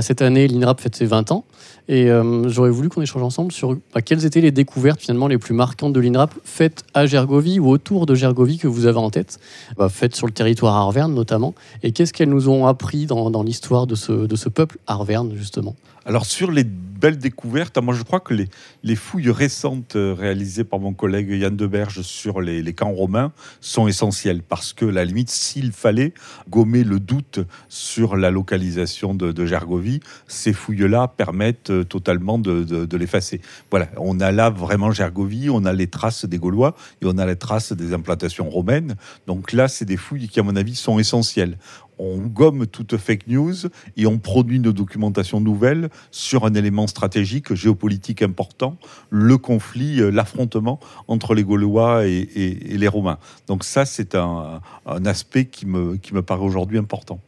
cette 0.00 0.20
année, 0.20 0.46
l'INRAP 0.46 0.82
fête 0.82 0.94
ses 0.94 1.06
20 1.06 1.32
ans. 1.32 1.44
Et 1.90 2.08
euh, 2.08 2.48
j'aurais 2.48 2.70
voulu 2.70 2.88
qu'on 2.88 3.02
échange 3.02 3.24
ensemble 3.24 3.50
sur 3.50 3.76
bah, 3.92 4.00
quelles 4.00 4.24
étaient 4.24 4.40
les 4.40 4.52
découvertes 4.52 5.00
finalement 5.00 5.26
les 5.26 5.38
plus 5.38 5.54
marquantes 5.54 5.92
de 5.92 5.98
l'INRAP 5.98 6.32
faites 6.44 6.84
à 6.94 7.04
Gergovie 7.04 7.58
ou 7.58 7.68
autour 7.68 8.06
de 8.06 8.14
Gergovie 8.14 8.58
que 8.58 8.68
vous 8.68 8.86
avez 8.86 8.98
en 8.98 9.10
tête, 9.10 9.40
bah, 9.76 9.88
faites 9.88 10.14
sur 10.14 10.28
le 10.28 10.32
territoire 10.32 10.76
arverne 10.76 11.12
notamment, 11.12 11.52
et 11.82 11.90
qu'est-ce 11.90 12.12
qu'elles 12.12 12.28
nous 12.28 12.48
ont 12.48 12.66
appris 12.66 13.06
dans, 13.06 13.28
dans 13.30 13.42
l'histoire 13.42 13.88
de 13.88 13.96
ce, 13.96 14.12
de 14.12 14.36
ce 14.36 14.48
peuple 14.48 14.78
arverne 14.86 15.32
justement? 15.34 15.74
Alors 16.10 16.26
sur 16.26 16.50
les 16.50 16.64
belles 16.64 17.18
découvertes, 17.18 17.78
moi 17.78 17.94
je 17.94 18.02
crois 18.02 18.18
que 18.18 18.34
les, 18.34 18.48
les 18.82 18.96
fouilles 18.96 19.30
récentes 19.30 19.94
euh, 19.94 20.12
réalisées 20.12 20.64
par 20.64 20.80
mon 20.80 20.92
collègue 20.92 21.30
Yann 21.30 21.56
Deberge 21.56 22.02
sur 22.02 22.40
les, 22.40 22.64
les, 22.64 22.72
camps 22.74 22.90
romains 22.90 23.32
sont 23.60 23.86
essentielles 23.86 24.42
parce 24.42 24.72
que 24.72 24.84
la 24.84 25.04
limite, 25.04 25.30
s'il 25.30 25.70
fallait 25.70 26.12
gommer 26.48 26.82
le 26.82 26.98
doute 26.98 27.38
sur 27.68 28.16
la 28.16 28.32
localisation 28.32 29.14
de, 29.14 29.30
de 29.30 29.46
Gergovie, 29.46 30.00
ces 30.26 30.52
fouilles-là 30.52 31.06
permettent 31.06 31.70
euh, 31.70 31.84
totalement 31.84 32.40
de, 32.40 32.64
de, 32.64 32.96
l'effacer. 32.96 33.40
Voilà, 33.70 33.88
on 33.96 34.18
a 34.18 34.32
là 34.32 34.50
vraiment 34.50 34.90
Gergovie, 34.90 35.48
on 35.48 35.64
a 35.64 35.72
les 35.72 35.86
traces 35.86 36.24
des 36.24 36.38
Gaulois 36.38 36.74
et 37.02 37.06
on 37.06 37.18
a 37.18 37.24
les 37.24 37.36
traces 37.36 37.72
des 37.72 37.94
implantations 37.94 38.50
romaines. 38.50 38.96
Donc 39.28 39.52
là, 39.52 39.68
c'est 39.68 39.84
des 39.84 39.96
fouilles 39.96 40.28
qui, 40.28 40.40
à 40.40 40.42
mon 40.42 40.56
avis, 40.56 40.74
sont 40.74 40.98
essentielles 40.98 41.56
on 42.00 42.18
gomme 42.18 42.66
toute 42.66 42.96
fake 42.96 43.26
news 43.28 43.54
et 43.96 44.06
on 44.06 44.18
produit 44.18 44.56
une 44.56 44.72
documentation 44.72 45.40
nouvelle 45.40 45.90
sur 46.10 46.44
un 46.44 46.54
élément 46.54 46.86
stratégique, 46.86 47.54
géopolitique 47.54 48.22
important, 48.22 48.76
le 49.10 49.36
conflit, 49.36 50.00
euh, 50.00 50.10
l'affrontement 50.10 50.80
entre 51.08 51.34
les 51.34 51.44
Gaulois 51.44 52.06
et, 52.06 52.28
les 52.34 52.88
Romains. 52.88 53.18
Donc 53.46 53.64
ça, 53.64 53.84
c'est 53.84 54.14
un, 54.14 54.60
aspect 55.04 55.44
qui 55.44 55.66
me, 55.66 55.96
qui 55.96 56.14
me 56.14 56.22
paraît 56.22 56.44
aujourd'hui 56.44 56.78
important. 56.78 57.20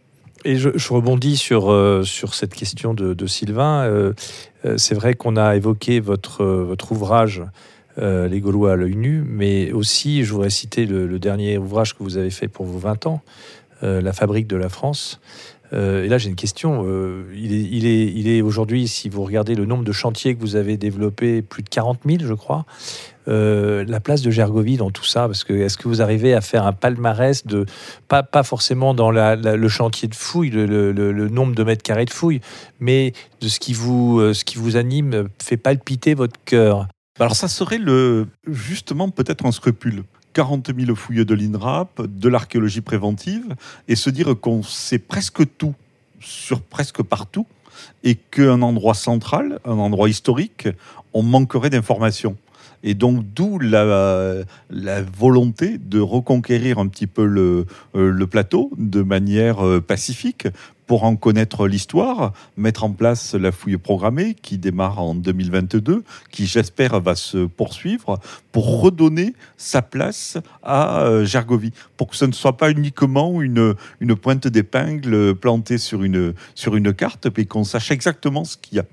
Et 0.44 0.56
je, 0.56 0.92
rebondis 0.92 1.36
sur, 1.36 1.70
euh, 1.70 2.02
sur 2.02 2.34
cette 2.34 2.54
question 2.54 2.94
de, 2.94 3.26
Sylvain. 3.26 3.84
Euh, 3.84 4.12
c'est 4.76 4.94
vrai 4.94 5.14
qu'on 5.14 5.36
a 5.36 5.54
évoqué 5.54 6.00
votre, 6.00 6.44
votre 6.44 6.92
ouvrage 6.92 7.42
Les 7.96 8.40
Gaulois 8.40 8.72
à 8.72 8.76
l'œil 8.76 8.96
nu, 8.96 9.22
mais 9.26 9.70
aussi, 9.72 10.24
je 10.24 10.32
voudrais 10.32 10.50
citer 10.50 10.86
le, 10.86 11.18
dernier 11.18 11.58
ouvrage 11.58 11.94
que 11.94 12.02
vous 12.02 12.16
avez 12.16 12.30
fait 12.30 12.48
pour 12.48 12.64
vos 12.66 12.78
20 12.78 13.06
ans, 13.06 13.22
la 13.82 14.12
fabrique 14.12 14.46
de 14.46 14.56
la 14.56 14.68
France. 14.68 15.20
Euh, 15.72 16.04
et 16.04 16.08
là, 16.08 16.18
j'ai 16.18 16.28
une 16.28 16.36
question. 16.36 16.84
Euh, 16.86 17.24
il 17.34 18.28
est, 18.28 18.42
aujourd'hui, 18.42 18.88
si 18.88 19.08
vous 19.08 19.24
regardez 19.24 19.54
le 19.54 19.64
nombre 19.64 19.84
de 19.84 19.92
chantiers 19.92 20.34
que 20.34 20.40
vous 20.40 20.56
avez 20.56 20.76
développés, 20.76 21.42
plus 21.42 21.62
de 21.62 21.68
40 21.68 22.00
000, 22.06 22.18
je 22.22 22.34
crois. 22.34 22.64
la 23.26 24.00
place 24.00 24.22
de 24.22 24.30
Gergovie 24.30 24.76
dans 24.76 24.90
tout 24.90 25.04
ça 25.04 25.26
Parce 25.26 25.44
que 25.44 25.54
est-ce 25.54 25.78
que 25.78 25.88
vous 25.88 26.02
arrivez 26.02 26.34
à 26.34 26.40
faire 26.40 26.66
un 26.66 26.72
palmarès 26.72 27.46
de 27.46 27.66
pas, 28.08 28.42
forcément 28.42 28.94
dans 28.94 29.10
le 29.10 29.68
chantier 29.68 30.08
de 30.08 30.14
fouille, 30.14 30.50
le, 30.50 31.28
nombre 31.28 31.54
de 31.54 31.64
mètres 31.64 31.82
carrés 31.82 32.04
de 32.04 32.10
fouille, 32.10 32.40
mais 32.80 33.12
de 33.40 33.48
ce 33.48 33.58
qui 33.58 33.72
vous, 33.72 34.34
ce 34.34 34.44
qui 34.44 34.58
vous 34.58 34.76
anime, 34.76 35.28
fait 35.42 35.56
palpiter 35.56 36.14
votre 36.14 36.38
cœur? 36.44 36.88
Alors 37.20 37.36
ça 37.36 37.48
serait 37.48 37.78
le 37.78 38.26
justement 38.46 39.10
peut-être 39.10 39.44
un 39.46 39.52
scrupule. 39.52 40.02
40 40.32 40.70
000 40.78 40.94
fouilles 40.94 41.24
de 41.24 41.34
l'INRAP, 41.34 42.02
de 42.02 42.28
l'archéologie 42.28 42.80
préventive, 42.80 43.54
et 43.88 43.96
se 43.96 44.10
dire 44.10 44.34
qu'on 44.40 44.62
sait 44.62 44.98
presque 44.98 45.42
tout 45.56 45.74
sur 46.20 46.60
presque 46.60 47.02
partout, 47.02 47.46
et 48.04 48.14
qu'un 48.14 48.62
endroit 48.62 48.94
central, 48.94 49.58
un 49.64 49.78
endroit 49.78 50.08
historique, 50.08 50.68
on 51.14 51.22
manquerait 51.22 51.70
d'informations. 51.70 52.36
Et 52.84 52.94
donc, 52.94 53.24
d'où 53.34 53.58
la, 53.58 54.44
volonté 55.16 55.78
de 55.78 56.00
reconquérir 56.00 56.78
un 56.78 56.88
petit 56.88 57.06
peu 57.06 57.24
le, 57.24 57.66
euh, 57.94 58.26
plateau 58.26 58.70
de 58.76 59.02
manière 59.02 59.64
euh, 59.64 59.80
pacifique 59.80 60.48
pour 60.86 61.04
en 61.04 61.16
connaître 61.16 61.66
l'histoire, 61.66 62.32
mettre 62.56 62.84
en 62.84 62.90
place 62.90 63.34
la 63.34 63.52
fouille 63.52 63.76
programmée 63.76 64.34
qui 64.40 64.58
démarre 64.58 64.98
en 64.98 65.14
2022, 65.14 66.04
qui 66.30 66.46
j'espère 66.46 67.00
va 67.00 67.14
se 67.14 67.46
poursuivre, 67.46 68.18
pour 68.50 68.80
redonner 68.80 69.34
sa 69.56 69.82
place 69.82 70.38
à 70.62 71.02
euh, 71.02 71.24
Gergovie, 71.24 71.72
pour 71.96 72.08
que 72.08 72.16
ce 72.16 72.24
ne 72.24 72.32
soit 72.32 72.56
pas 72.56 72.70
uniquement 72.70 73.40
une, 73.40 73.74
une 74.00 74.16
pointe 74.16 74.46
d'épingle 74.46 75.34
plantée 75.34 75.78
sur 75.78 76.02
une, 76.02 76.34
sur 76.54 76.76
une 76.76 76.92
carte, 76.92 77.26
mais 77.36 77.44
qu'on 77.44 77.64
sache 77.64 77.90
exactement 77.90 78.44
ce 78.44 78.56
qu'il 78.56 78.76
y 78.76 78.80
a. 78.80 78.84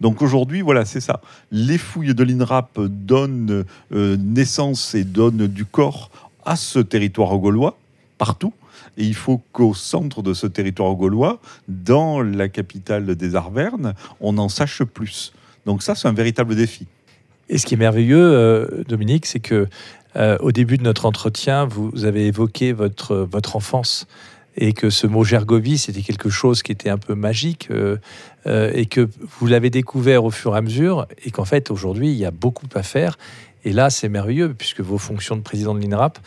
Donc 0.00 0.22
aujourd'hui, 0.22 0.60
voilà, 0.60 0.84
c'est 0.84 1.00
ça. 1.00 1.20
Les 1.50 1.78
fouilles 1.78 2.14
de 2.14 2.22
l'INRAP 2.22 2.80
donnent 2.80 3.64
euh, 3.92 4.16
naissance 4.16 4.94
et 4.94 5.04
donnent 5.04 5.46
du 5.46 5.64
corps 5.64 6.10
à 6.44 6.56
ce 6.56 6.78
territoire 6.78 7.36
gaulois, 7.38 7.76
partout. 8.16 8.52
Et 8.98 9.04
il 9.04 9.14
faut 9.14 9.40
qu'au 9.52 9.72
centre 9.74 10.22
de 10.22 10.34
ce 10.34 10.46
territoire 10.46 10.94
gaulois, 10.94 11.40
dans 11.68 12.20
la 12.20 12.48
capitale 12.48 13.14
des 13.14 13.36
Arvernes, 13.36 13.94
on 14.20 14.36
en 14.38 14.48
sache 14.48 14.82
plus. 14.82 15.32
Donc 15.64 15.82
ça, 15.82 15.94
c'est 15.94 16.08
un 16.08 16.12
véritable 16.12 16.54
défi. 16.56 16.86
Et 17.48 17.56
ce 17.58 17.64
qui 17.64 17.74
est 17.74 17.78
merveilleux, 17.78 18.18
euh, 18.20 18.84
Dominique, 18.88 19.24
c'est 19.24 19.40
que 19.40 19.68
euh, 20.16 20.36
au 20.40 20.52
début 20.52 20.76
de 20.76 20.82
notre 20.82 21.06
entretien, 21.06 21.64
vous 21.64 22.04
avez 22.04 22.26
évoqué 22.26 22.72
votre, 22.72 23.16
votre 23.16 23.56
enfance 23.56 24.06
et 24.56 24.72
que 24.72 24.90
ce 24.90 25.06
mot 25.06 25.22
Gergovie, 25.22 25.78
c'était 25.78 26.02
quelque 26.02 26.28
chose 26.28 26.62
qui 26.62 26.72
était 26.72 26.90
un 26.90 26.98
peu 26.98 27.14
magique 27.14 27.68
euh, 27.70 27.96
et 28.44 28.86
que 28.86 29.08
vous 29.38 29.46
l'avez 29.46 29.70
découvert 29.70 30.24
au 30.24 30.30
fur 30.30 30.54
et 30.54 30.58
à 30.58 30.60
mesure 30.60 31.06
et 31.24 31.30
qu'en 31.30 31.44
fait, 31.44 31.70
aujourd'hui, 31.70 32.08
il 32.08 32.16
y 32.16 32.24
a 32.24 32.32
beaucoup 32.32 32.66
à 32.74 32.82
faire. 32.82 33.16
Et 33.64 33.72
là, 33.72 33.90
c'est 33.90 34.08
merveilleux 34.08 34.54
puisque 34.56 34.80
vos 34.80 34.98
fonctions 34.98 35.36
de 35.36 35.42
président 35.42 35.74
de 35.74 35.80
l'INRAP 35.80 36.18
euh, 36.18 36.20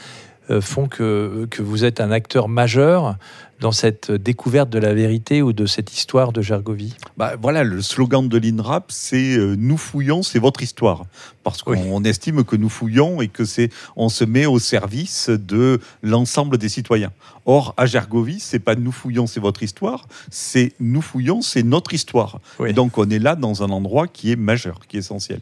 font 0.59 0.87
que, 0.87 1.47
que 1.49 1.61
vous 1.61 1.85
êtes 1.85 2.01
un 2.01 2.11
acteur 2.11 2.49
majeur 2.49 3.15
dans 3.61 3.71
cette 3.71 4.11
découverte 4.11 4.69
de 4.69 4.79
la 4.79 4.93
vérité 4.93 5.41
ou 5.41 5.53
de 5.53 5.67
cette 5.67 5.93
histoire 5.93 6.33
de 6.33 6.41
Gergovie 6.41 6.95
bah, 7.15 7.35
Voilà, 7.39 7.63
le 7.63 7.81
slogan 7.81 8.27
de 8.27 8.37
l'INRAP, 8.37 8.91
c'est 8.91 9.37
euh, 9.37 9.55
Nous 9.57 9.77
fouillons, 9.77 10.23
c'est 10.23 10.39
votre 10.39 10.63
histoire. 10.63 11.05
Parce 11.43 11.61
qu'on 11.61 12.03
estime 12.03 12.43
que 12.43 12.55
nous 12.55 12.69
fouillons 12.69 13.21
et 13.21 13.27
que 13.27 13.45
c'est 13.45 13.69
on 13.95 14.09
se 14.09 14.25
met 14.25 14.47
au 14.47 14.59
service 14.59 15.29
de 15.29 15.79
l'ensemble 16.01 16.57
des 16.57 16.69
citoyens. 16.69 17.11
Or, 17.45 17.73
à 17.77 17.85
Gergovie, 17.85 18.39
c'est 18.39 18.59
pas 18.59 18.75
Nous 18.75 18.91
fouillons, 18.91 19.27
c'est 19.27 19.39
votre 19.39 19.61
histoire, 19.61 20.07
c'est 20.31 20.73
Nous 20.79 21.01
fouillons, 21.01 21.41
c'est 21.41 21.63
notre 21.63 21.93
histoire. 21.93 22.39
donc 22.73 22.97
on 22.97 23.09
est 23.09 23.19
là 23.19 23.35
dans 23.35 23.63
un 23.63 23.69
endroit 23.69 24.07
qui 24.07 24.31
est 24.31 24.35
majeur, 24.35 24.79
qui 24.87 24.97
est 24.97 25.01
essentiel. 25.01 25.41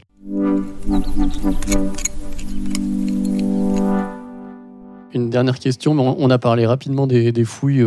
Une 5.13 5.29
dernière 5.29 5.59
question, 5.59 5.93
on 5.93 6.29
a 6.29 6.37
parlé 6.37 6.65
rapidement 6.65 7.07
des, 7.07 7.43
fouilles 7.43 7.85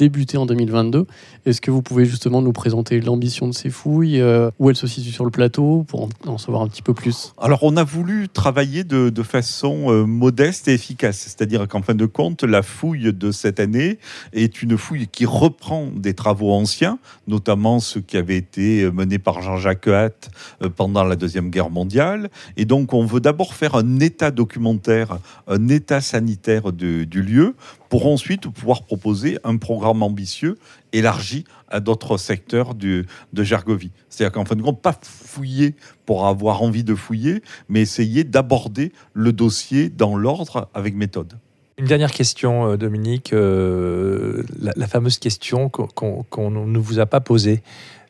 euh, 0.00 0.04
débuté 0.04 0.38
en 0.38 0.46
2022. 0.46 1.06
Est-ce 1.46 1.60
que 1.60 1.70
vous 1.70 1.82
pouvez 1.82 2.04
justement 2.04 2.42
nous 2.42 2.52
présenter 2.52 3.00
l'ambition 3.00 3.46
de 3.46 3.52
ces 3.52 3.70
fouilles, 3.70 4.20
euh, 4.20 4.50
où 4.58 4.70
elles 4.70 4.76
se 4.76 4.86
situent 4.86 5.12
sur 5.12 5.24
le 5.24 5.30
plateau, 5.30 5.84
pour 5.86 6.08
en, 6.26 6.38
savoir 6.38 6.62
un 6.62 6.68
petit 6.68 6.82
peu 6.82 6.94
plus? 6.94 7.34
Alors, 7.38 7.62
on 7.62 7.76
a 7.76 7.84
voulu 7.84 8.28
travailler 8.28 8.84
de, 8.84 9.22
façon 9.22 9.90
euh, 9.90 10.06
modeste 10.06 10.68
et 10.68 10.74
efficace. 10.74 11.18
C'est-à-dire 11.18 11.68
qu'en 11.68 11.82
fin 11.82 11.94
de 11.94 12.06
compte, 12.06 12.42
la 12.42 12.62
fouille 12.62 13.12
de 13.12 13.30
cette 13.30 13.60
année 13.60 13.98
est 14.32 14.62
une 14.62 14.78
fouille 14.78 15.06
qui 15.08 15.26
reprend 15.26 15.88
des 15.94 16.14
travaux 16.14 16.52
anciens, 16.52 16.98
notamment 17.28 17.80
ceux 17.80 18.00
qui 18.00 18.16
avaient 18.16 18.38
été 18.38 18.90
menés 18.90 19.18
par 19.18 19.42
Jean-Jacques 19.42 19.88
euh, 19.88 20.68
pendant 20.74 21.04
la 21.04 21.16
Deuxième 21.16 21.50
Guerre 21.50 21.70
mondiale. 21.70 22.30
Et 22.56 22.64
donc, 22.64 22.94
on 22.94 23.04
veut 23.04 23.20
d'abord 23.20 23.54
faire 23.54 23.74
un 23.74 24.00
état 24.00 24.30
documentaire, 24.30 25.18
un 25.46 25.68
état 25.68 26.00
sanitaire 26.00 26.72
du 26.72 27.22
lieu, 27.22 27.54
pour 27.90 28.06
ensuite 28.06 28.48
pouvoir 28.48 28.84
proposer 28.84 29.38
un 29.44 29.56
programme 29.56 29.89
ambitieux 29.90 30.58
élargi 30.92 31.44
à 31.68 31.80
d'autres 31.80 32.16
secteurs 32.16 32.74
de 32.74 33.04
Gergovie. 33.34 33.90
C'est-à-dire 34.08 34.32
qu'en 34.32 34.44
fin 34.44 34.56
de 34.56 34.62
compte, 34.62 34.82
pas 34.82 34.98
fouiller 35.02 35.74
pour 36.06 36.26
avoir 36.26 36.62
envie 36.62 36.84
de 36.84 36.94
fouiller, 36.94 37.42
mais 37.68 37.80
essayer 37.80 38.24
d'aborder 38.24 38.92
le 39.14 39.32
dossier 39.32 39.88
dans 39.88 40.16
l'ordre 40.16 40.68
avec 40.74 40.94
méthode. 40.94 41.38
Une 41.80 41.86
dernière 41.86 42.12
question, 42.12 42.72
euh, 42.72 42.76
Dominique, 42.76 43.32
euh, 43.32 44.42
la, 44.60 44.86
fameuse 44.86 45.18
question 45.18 45.70
qu'on 45.70 46.50
ne 46.50 46.78
vous 46.78 46.98
a 46.98 47.06
pas 47.06 47.20
posée. 47.20 47.62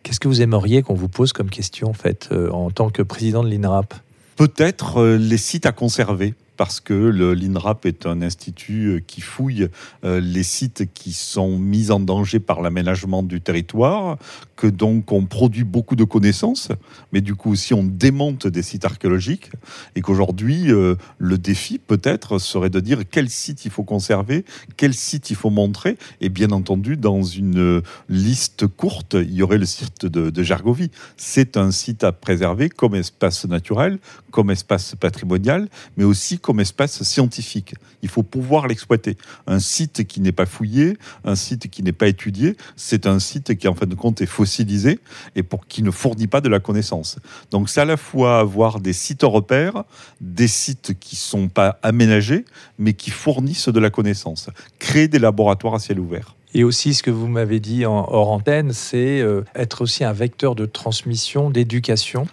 Qu'est-ce 0.03 0.19
que 0.19 0.27
vous 0.27 0.43
aimeriez 0.43 0.83
qu'on 0.83 0.95
vous 0.95 1.09
pose 1.09 1.33
comme 1.33 1.51
question 1.51 1.89
en 1.89 1.93
fait, 1.93 2.31
euh, 2.33 2.51
en 2.51 2.73
tant 2.73 2.91
que 2.91 3.01
président 3.01 3.45
de 3.45 3.49
l'INRAP? 3.49 3.95
Peut-être 4.35 5.05
les 5.05 5.37
sites 5.37 5.67
à 5.67 5.73
conserver 5.73 6.35
parce 6.61 6.79
que 6.81 6.93
l'INRAP 6.93 7.87
est 7.87 8.05
un 8.05 8.21
institut 8.21 8.89
euh, 8.89 9.01
qui 9.01 9.23
fouille 9.23 9.69
euh, 10.05 10.21
les 10.21 10.43
sites 10.43 10.93
qui 10.93 11.15
sont 11.15 11.57
mis 11.57 11.91
en 11.91 12.01
danger 12.01 12.39
par 12.39 12.61
l'aménagement 12.61 13.23
du 13.23 13.41
territoire, 13.41 14.19
que 14.57 14.67
donc 14.67 15.11
on 15.11 15.25
produit 15.25 15.65
beaucoup 15.65 15.97
de 15.97 16.05
connaissances, 16.05 16.69
mais 17.13 17.23
du 17.23 17.35
coup 17.35 17.53
aussi 17.53 17.73
on 17.73 17.83
démonte 17.83 18.47
des 18.47 18.61
sites 18.61 18.85
archéologiques, 18.85 19.51
et 19.97 20.03
qu'aujourd'hui 20.03 20.71
euh, 20.71 20.97
le 21.17 21.39
défi 21.39 21.79
peut-être 21.79 22.39
serait 22.39 22.69
de 22.69 22.81
dire 22.81 23.05
quel 23.11 23.31
site 23.31 23.65
il 23.65 23.71
faut 23.71 23.85
conserver, 23.85 24.45
quel 24.77 24.93
site 24.93 25.31
il 25.31 25.37
faut 25.37 25.49
montrer, 25.49 25.97
et 26.21 26.29
bien 26.29 26.51
entendu 26.51 26.99
dans 26.99 27.23
une 27.23 27.81
liste 28.11 28.67
courte, 28.67 29.15
il 29.15 29.33
y 29.33 29.43
aurait 29.43 29.57
le 29.57 29.65
site 29.65 30.05
de, 30.05 30.29
de 30.29 30.43
Gergovie. 30.43 30.91
C'est 31.17 31.57
un 31.57 31.71
site 31.71 32.05
à 32.05 32.13
préserver 32.13 32.69
comme 32.69 32.97
espace 32.97 33.47
naturel, 33.47 33.99
comme 34.31 34.51
espace 34.51 34.95
patrimonial, 34.95 35.71
mais 35.97 36.05
aussi 36.05 36.39
comme 36.39 36.50
espace 36.59 37.03
scientifique. 37.03 37.75
Il 38.03 38.09
faut 38.09 38.23
pouvoir 38.23 38.67
l'exploiter. 38.67 39.17
Un 39.47 39.59
site 39.59 40.07
qui 40.07 40.21
n'est 40.21 40.33
pas 40.33 40.47
fouillé, 40.47 40.97
un 41.25 41.35
site 41.35 41.71
qui 41.71 41.83
n'est 41.83 41.93
pas 41.93 42.09
étudié, 42.09 42.57
c'est 42.77 43.07
un 43.07 43.19
site 43.19 43.57
qui 43.57 43.69
en 43.69 43.75
fin 43.75 43.87
de 43.87 43.95
compte 43.95 44.21
est 44.21 44.27
fossilisé 44.27 44.99
et 45.37 45.43
pour 45.43 45.67
qui 45.67 45.83
ne 45.83 45.91
fournit 45.91 46.27
pas 46.27 46.41
de 46.41 46.49
la 46.49 46.61
connaissance. 46.61 47.19
Donc 47.51 47.69
c'est 47.69 47.81
à 47.81 47.85
la 47.85 47.97
fois 47.97 48.41
avoir 48.41 48.81
des 48.81 48.93
sites 48.93 49.23
repères, 49.23 49.85
des 50.21 50.49
sites 50.49 50.99
qui 50.99 51.17
sont 51.17 51.49
pas 51.49 51.79
aménagés, 51.83 52.45
mais 52.79 52.95
qui 52.95 53.11
fournissent 53.11 53.69
de 53.69 53.81
la 53.81 53.91
connaissance. 53.91 54.51
Créer 54.79 55.09
des 55.09 55.19
laboratoires 55.19 55.75
à 55.75 55.79
ciel 55.79 56.01
ouvert. 56.01 56.35
Et 56.53 56.65
aussi, 56.65 56.95
ce 56.95 57.03
que 57.03 57.13
vous 57.13 57.29
m'avez 57.29 57.61
dit 57.61 57.87
en 57.87 58.07
hors 58.09 58.33
antenne, 58.33 58.73
c'est 58.73 59.21
euh, 59.21 59.45
être 59.55 59.83
aussi 59.83 60.03
un 60.03 60.13
vecteur 60.13 60.57
de 60.57 60.67
transmission, 60.67 61.49
d'éducation 61.49 62.27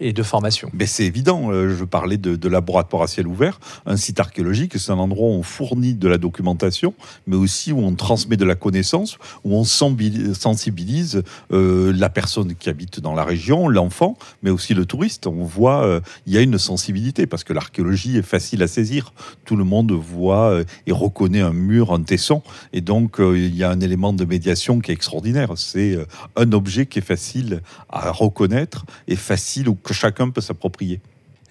de 0.00 0.22
formation. 0.22 0.70
Mais 0.72 0.86
c'est 0.86 1.04
évident, 1.04 1.50
euh, 1.50 1.76
je 1.76 1.84
parlais 1.84 2.16
de, 2.16 2.48
laboratoire 2.48 3.02
à 3.02 3.06
ciel 3.06 3.26
ouvert. 3.26 3.60
Un 3.86 3.96
site 3.96 4.18
archéologique, 4.18 4.78
c'est 4.78 4.90
un 4.90 4.98
endroit 4.98 5.28
où 5.28 5.32
on 5.32 5.42
fournit 5.42 5.94
de 5.94 6.08
la 6.08 6.18
documentation, 6.18 6.94
mais 7.26 7.36
aussi 7.36 7.70
où 7.70 7.78
on 7.78 7.94
transmet 7.94 8.36
de 8.36 8.44
la 8.44 8.54
connaissance, 8.54 9.18
où 9.44 9.54
on 9.54 9.62
sensibilise 9.64 11.22
euh, 11.52 11.92
la 11.94 12.08
personne 12.08 12.54
qui 12.54 12.70
habite 12.70 13.00
dans 13.00 13.14
la 13.14 13.24
région, 13.24 13.68
l'enfant, 13.68 14.16
mais 14.42 14.50
aussi 14.50 14.72
le 14.74 14.86
touriste. 14.86 15.26
On 15.26 15.44
voit, 15.44 15.84
euh, 15.84 16.00
il 16.26 16.32
y 16.32 16.38
a 16.38 16.40
une 16.40 16.58
sensibilité, 16.58 17.26
parce 17.26 17.44
que 17.44 17.52
l'archéologie 17.52 18.16
est 18.16 18.22
facile 18.22 18.62
à 18.62 18.68
saisir. 18.68 19.12
Tout 19.44 19.56
le 19.56 19.64
monde 19.64 19.92
voit 19.92 20.60
et 20.86 20.92
reconnaît 20.92 21.42
un 21.42 21.52
mur, 21.52 21.92
un 21.92 22.02
tesson, 22.02 22.42
et 22.72 22.80
donc 22.80 23.16
il 23.18 23.54
y 23.54 23.64
a 23.64 23.70
un 23.70 23.80
élément 23.80 24.12
de 24.12 24.24
médiation 24.24 24.80
qui 24.80 24.90
est 24.90 24.94
extraordinaire. 24.94 25.52
C'est 25.56 25.98
un 26.36 26.52
objet 26.52 26.86
qui 26.86 27.00
est 27.00 27.02
facile 27.02 27.60
à 27.90 28.10
reconnaître 28.10 28.86
et 29.06 29.16
facile 29.16 29.68
ou 29.68 29.74
que 29.90 29.94
chacun 29.94 30.30
peut 30.30 30.40
s'approprier. 30.40 31.00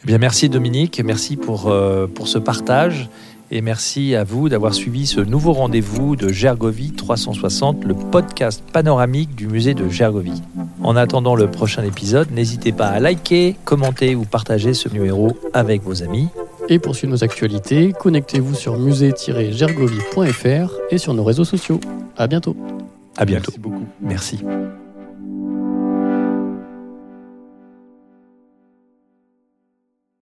Eh 0.01 0.07
bien, 0.07 0.17
merci 0.17 0.47
Dominique, 0.47 1.01
merci 1.03 1.35
pour, 1.35 1.67
euh, 1.67 2.07
pour 2.07 2.29
ce 2.29 2.37
partage 2.37 3.09
et 3.51 3.59
merci 3.59 4.15
à 4.15 4.23
vous 4.23 4.47
d'avoir 4.47 4.73
suivi 4.73 5.05
ce 5.07 5.19
nouveau 5.19 5.51
rendez-vous 5.51 6.15
de 6.15 6.29
Gergovie 6.29 6.93
360, 6.93 7.83
le 7.83 7.95
podcast 7.95 8.63
panoramique 8.71 9.35
du 9.35 9.47
musée 9.47 9.73
de 9.73 9.89
Gergovie. 9.89 10.41
En 10.81 10.95
attendant 10.95 11.35
le 11.35 11.51
prochain 11.51 11.83
épisode, 11.83 12.31
n'hésitez 12.31 12.71
pas 12.71 12.87
à 12.87 13.01
liker, 13.01 13.57
commenter 13.65 14.15
ou 14.15 14.23
partager 14.23 14.73
ce 14.73 14.87
numéro 14.87 15.37
avec 15.51 15.83
vos 15.83 16.01
amis. 16.01 16.29
Et 16.69 16.79
pour 16.79 16.95
suivre 16.95 17.11
nos 17.11 17.25
actualités, 17.25 17.91
connectez-vous 17.91 18.55
sur 18.55 18.79
musée-gergovie.fr 18.79 20.73
et 20.91 20.97
sur 20.97 21.13
nos 21.13 21.25
réseaux 21.25 21.43
sociaux. 21.43 21.81
À 22.15 22.27
bientôt. 22.27 22.55
À 23.17 23.25
bientôt. 23.25 23.51
Merci 23.51 23.59
beaucoup. 23.59 23.85
Merci. 23.99 24.39